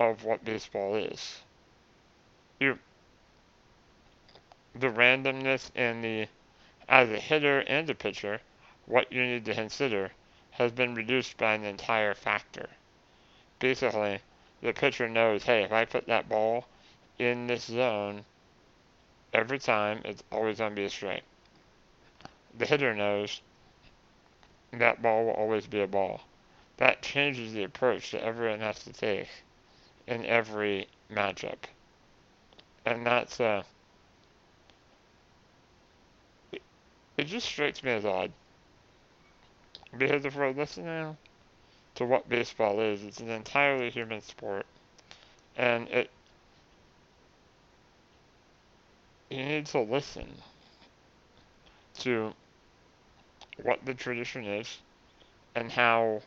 of 0.00 0.24
what 0.24 0.44
baseball 0.44 0.96
is. 0.96 1.40
You 2.58 2.78
the 4.74 4.88
randomness 4.88 5.70
and 5.74 6.02
the 6.02 6.28
as 6.88 7.10
a 7.10 7.18
hitter 7.18 7.60
and 7.60 7.88
a 7.90 7.94
pitcher, 7.94 8.40
what 8.86 9.12
you 9.12 9.22
need 9.22 9.44
to 9.44 9.54
consider 9.54 10.10
has 10.52 10.72
been 10.72 10.94
reduced 10.94 11.36
by 11.36 11.54
an 11.54 11.64
entire 11.64 12.14
factor. 12.14 12.68
Basically, 13.58 14.20
the 14.62 14.72
pitcher 14.72 15.08
knows, 15.08 15.44
hey, 15.44 15.62
if 15.62 15.72
I 15.72 15.84
put 15.84 16.06
that 16.06 16.28
ball 16.28 16.66
in 17.18 17.46
this 17.46 17.64
zone 17.64 18.24
every 19.32 19.58
time, 19.58 20.02
it's 20.04 20.22
always 20.32 20.58
going 20.58 20.70
to 20.72 20.76
be 20.76 20.84
a 20.84 20.90
strike. 20.90 21.24
The 22.58 22.66
hitter 22.66 22.94
knows 22.94 23.40
that 24.72 25.02
ball 25.02 25.24
will 25.24 25.32
always 25.32 25.66
be 25.66 25.80
a 25.80 25.86
ball. 25.86 26.22
That 26.78 27.02
changes 27.02 27.52
the 27.52 27.64
approach 27.64 28.10
that 28.12 28.22
everyone 28.22 28.60
has 28.60 28.82
to 28.84 28.92
take 28.92 29.28
in 30.06 30.24
every 30.26 30.88
matchup. 31.10 31.58
And 32.84 33.06
that's 33.06 33.40
uh, 33.40 33.62
it 37.16 37.24
just 37.24 37.46
strikes 37.46 37.82
me 37.82 37.92
as 37.92 38.04
odd. 38.04 38.32
Because 39.96 40.24
if 40.24 40.34
we're 40.34 40.50
listening 40.50 41.16
to 41.94 42.04
what 42.04 42.28
baseball 42.28 42.80
is, 42.80 43.04
it's 43.04 43.20
an 43.20 43.28
entirely 43.30 43.90
human 43.90 44.20
sport. 44.22 44.66
And 45.56 45.88
it 45.88 46.10
you 49.32 49.42
need 49.42 49.64
to 49.64 49.80
listen 49.80 50.28
to 51.98 52.34
what 53.62 53.82
the 53.86 53.94
tradition 53.94 54.44
is 54.44 54.78
and 55.54 55.72
how 55.72 56.20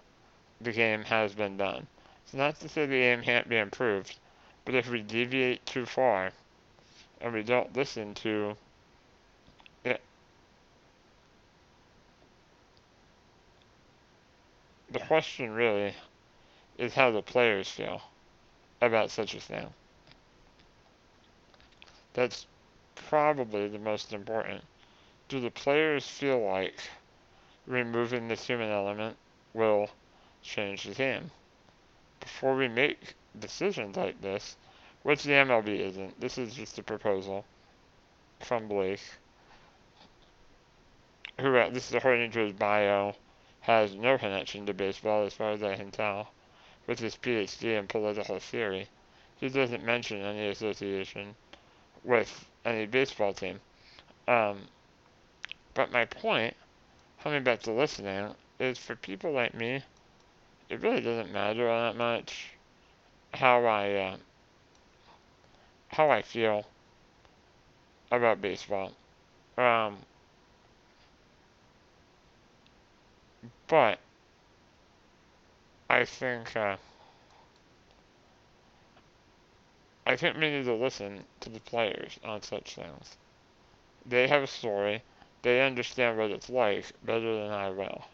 the 0.62 0.72
game 0.72 1.04
has 1.04 1.34
been 1.34 1.56
done. 1.56 1.86
It's 2.24 2.34
not 2.34 2.60
to 2.62 2.70
say 2.70 2.88
the 2.88 2.94
game 2.94 3.22
can't 3.22 3.48
be 3.48 3.58
improved, 3.58 4.18
but 4.64 4.74
if 4.74 4.90
we 4.90 5.02
deviate 5.02 5.64
too 5.68 5.86
far 5.86 6.32
and 7.22 7.32
we 7.32 7.44
don't 7.44 7.76
listen 7.76 8.16
to 8.16 8.56
it, 9.84 10.02
the 14.92 15.00
question 15.00 15.52
really 15.52 15.94
is 16.80 16.94
how 16.96 17.12
the 17.12 17.22
players 17.22 17.70
feel 17.70 18.02
about 18.82 19.12
such 19.12 19.36
a 19.36 19.40
thing. 19.40 19.68
That's 22.14 22.48
probably 22.96 23.68
the 23.68 23.80
most 23.80 24.14
important. 24.14 24.64
Do 25.28 25.40
the 25.40 25.52
players 25.52 26.08
feel 26.08 26.40
like 26.40 26.76
removing 27.68 28.28
the 28.28 28.36
human 28.36 28.72
element 28.72 29.18
will 29.54 29.90
change 30.42 30.84
the 30.84 30.96
game? 30.96 31.32
Before 32.20 32.56
we 32.56 32.68
make 32.68 33.16
decisions 33.40 33.96
like 33.96 34.22
this, 34.22 34.56
which 35.04 35.24
the 35.24 35.32
MLB 35.32 35.80
isn't, 35.80 36.20
this 36.20 36.38
is 36.38 36.56
just 36.56 36.80
a 36.80 36.84
proposal 36.84 37.46
from 38.40 38.68
Blake, 38.68 39.02
who, 41.40 41.56
uh, 41.56 41.70
this 41.70 41.90
is 41.90 41.96
according 41.96 42.32
to 42.32 42.40
his 42.40 42.54
bio, 42.54 43.16
has 43.62 43.96
no 43.96 44.18
connection 44.18 44.66
to 44.66 44.74
baseball 44.74 45.26
as 45.26 45.34
far 45.34 45.52
as 45.52 45.64
I 45.64 45.76
can 45.76 45.92
tell, 45.92 46.32
with 46.88 47.00
his 47.00 47.16
PhD 47.16 47.78
in 47.78 47.88
political 47.88 48.40
theory. 48.40 48.88
He 49.40 49.50
doesn't 49.50 49.84
mention 49.84 50.22
any 50.22 50.48
association 50.48 51.36
with 52.04 52.46
any 52.66 52.86
baseball 52.88 53.34
team. 53.34 53.62
Um, 54.28 54.70
but 55.76 55.92
my 55.92 56.06
point, 56.06 56.58
coming 57.22 57.44
back 57.44 57.62
to 57.62 57.72
listening, 57.72 58.36
is 58.60 58.80
for 58.80 58.96
people 58.96 59.32
like 59.32 59.54
me, 59.54 59.84
it 60.70 60.82
really 60.82 61.02
doesn't 61.02 61.32
matter 61.34 61.70
all 61.70 61.82
that 61.92 61.98
much 61.98 62.54
how 63.34 63.66
I 63.66 63.94
uh, 63.94 64.18
how 65.88 66.12
I 66.12 66.22
feel 66.22 66.68
about 68.12 68.42
baseball. 68.42 68.94
Um, 69.58 70.06
But 73.68 74.00
I 75.90 76.06
think 76.06 76.56
uh, 76.56 76.78
I 80.06 80.16
think 80.16 80.38
we 80.38 80.52
need 80.52 80.66
to 80.66 80.74
listen 80.76 81.24
to 81.42 81.50
the 81.50 81.60
players 81.60 82.20
on 82.24 82.42
such 82.42 82.76
things. 82.76 83.18
They 84.06 84.28
have 84.28 84.44
a 84.44 84.48
story. 84.48 85.02
They 85.42 85.62
understand 85.66 86.18
what 86.18 86.32
it's 86.32 86.50
like 86.50 86.86
better 87.04 87.42
than 87.44 87.52
I 87.52 87.70
will. 87.70 88.06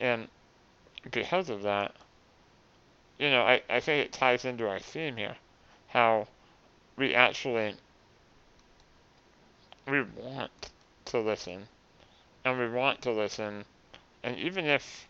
And 0.00 0.28
because 1.10 1.50
of 1.50 1.62
that, 1.62 1.94
you 3.18 3.30
know, 3.30 3.42
I, 3.42 3.62
I 3.68 3.80
think 3.80 4.06
it 4.06 4.12
ties 4.12 4.44
into 4.44 4.68
our 4.68 4.78
theme 4.78 5.16
here. 5.16 5.36
How 5.88 6.28
we 6.96 7.14
actually 7.14 7.74
we 9.88 10.02
want 10.02 10.70
to 11.06 11.20
listen. 11.20 11.66
And 12.44 12.58
we 12.58 12.68
want 12.68 13.02
to 13.02 13.10
listen 13.10 13.64
and 14.22 14.36
even 14.38 14.66
if 14.66 15.08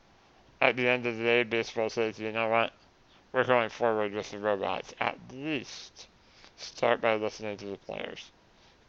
at 0.61 0.76
the 0.76 0.86
end 0.86 1.07
of 1.07 1.16
the 1.16 1.22
day 1.22 1.42
baseball 1.42 1.90
says, 1.90 2.18
you 2.18 2.32
know 2.32 2.48
what, 2.48 2.72
we're 3.33 3.45
going 3.45 3.70
forward 3.70 4.12
with 4.12 4.31
the 4.31 4.39
robots, 4.39 4.95
at 5.01 5.18
least 5.33 6.09
start 6.57 7.01
by 7.01 7.14
listening 7.14 7.57
to 7.59 7.66
the 7.66 7.76
players. 7.76 8.31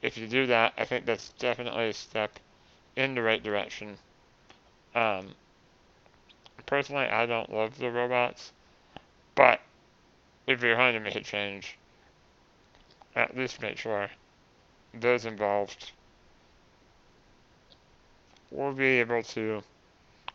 If 0.02 0.18
you 0.18 0.28
do 0.28 0.48
that, 0.48 0.74
I 0.78 0.86
think 0.86 1.06
that's 1.06 1.30
definitely 1.40 1.90
a 1.90 1.94
step 1.94 2.40
in 2.96 3.16
the 3.16 3.22
right 3.22 3.42
direction. 3.42 3.98
Um, 4.96 5.28
personally, 6.66 7.06
I 7.06 7.26
don't 7.26 7.54
love 7.54 7.78
the 7.78 7.92
robots, 7.92 8.52
but 9.36 9.62
if 10.48 10.62
you're 10.62 10.76
going 10.76 10.94
to 10.94 11.00
make 11.00 11.16
a 11.16 11.22
change, 11.22 11.78
at 13.16 13.38
least 13.38 13.62
make 13.62 13.78
sure 13.78 14.10
those 14.94 15.26
involved 15.26 15.92
will 18.50 18.74
be 18.74 19.00
able 19.00 19.24
to, 19.24 19.64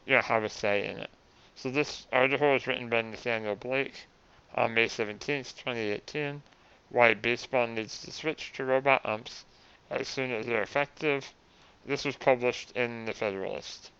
you 0.06 0.14
know, 0.14 0.20
have 0.20 0.44
a 0.44 0.48
say 0.48 0.86
in 0.86 0.98
it. 0.98 1.10
So 1.56 1.70
this 1.70 2.06
article 2.12 2.52
was 2.52 2.66
written 2.66 2.90
by 2.90 3.00
Nathanael 3.00 3.56
Blake 3.56 4.06
on 4.54 4.74
May 4.74 4.88
17, 4.88 5.42
2018. 5.42 6.42
Why 6.90 7.14
baseball 7.14 7.66
needs 7.66 8.02
to 8.02 8.12
switch 8.12 8.52
to 8.52 8.64
robot 8.64 9.04
umps 9.06 9.46
as 9.90 10.06
soon 10.06 10.32
as 10.32 10.44
they're 10.46 10.62
effective. 10.62 11.32
This 11.86 12.04
was 12.04 12.16
published 12.16 12.72
in 12.76 13.06
the 13.06 13.14
Federalist. 13.14 13.90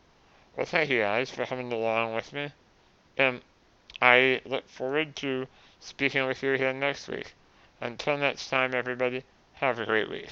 Well, 0.55 0.67
thank 0.67 0.91
you 0.91 1.01
guys 1.01 1.31
for 1.31 1.47
coming 1.47 1.73
along 1.73 2.15
with 2.15 2.33
me. 2.33 2.53
And 3.17 3.41
I 4.03 4.43
look 4.45 4.69
forward 4.69 5.17
to 5.17 5.47
speaking 5.81 6.27
with 6.27 6.43
you 6.43 6.53
again 6.53 6.79
next 6.79 7.09
week. 7.09 7.33
Until 7.81 8.19
next 8.19 8.51
time, 8.51 8.75
everybody, 8.75 9.25
have 9.55 9.79
a 9.79 9.87
great 9.87 10.11
week. 10.11 10.29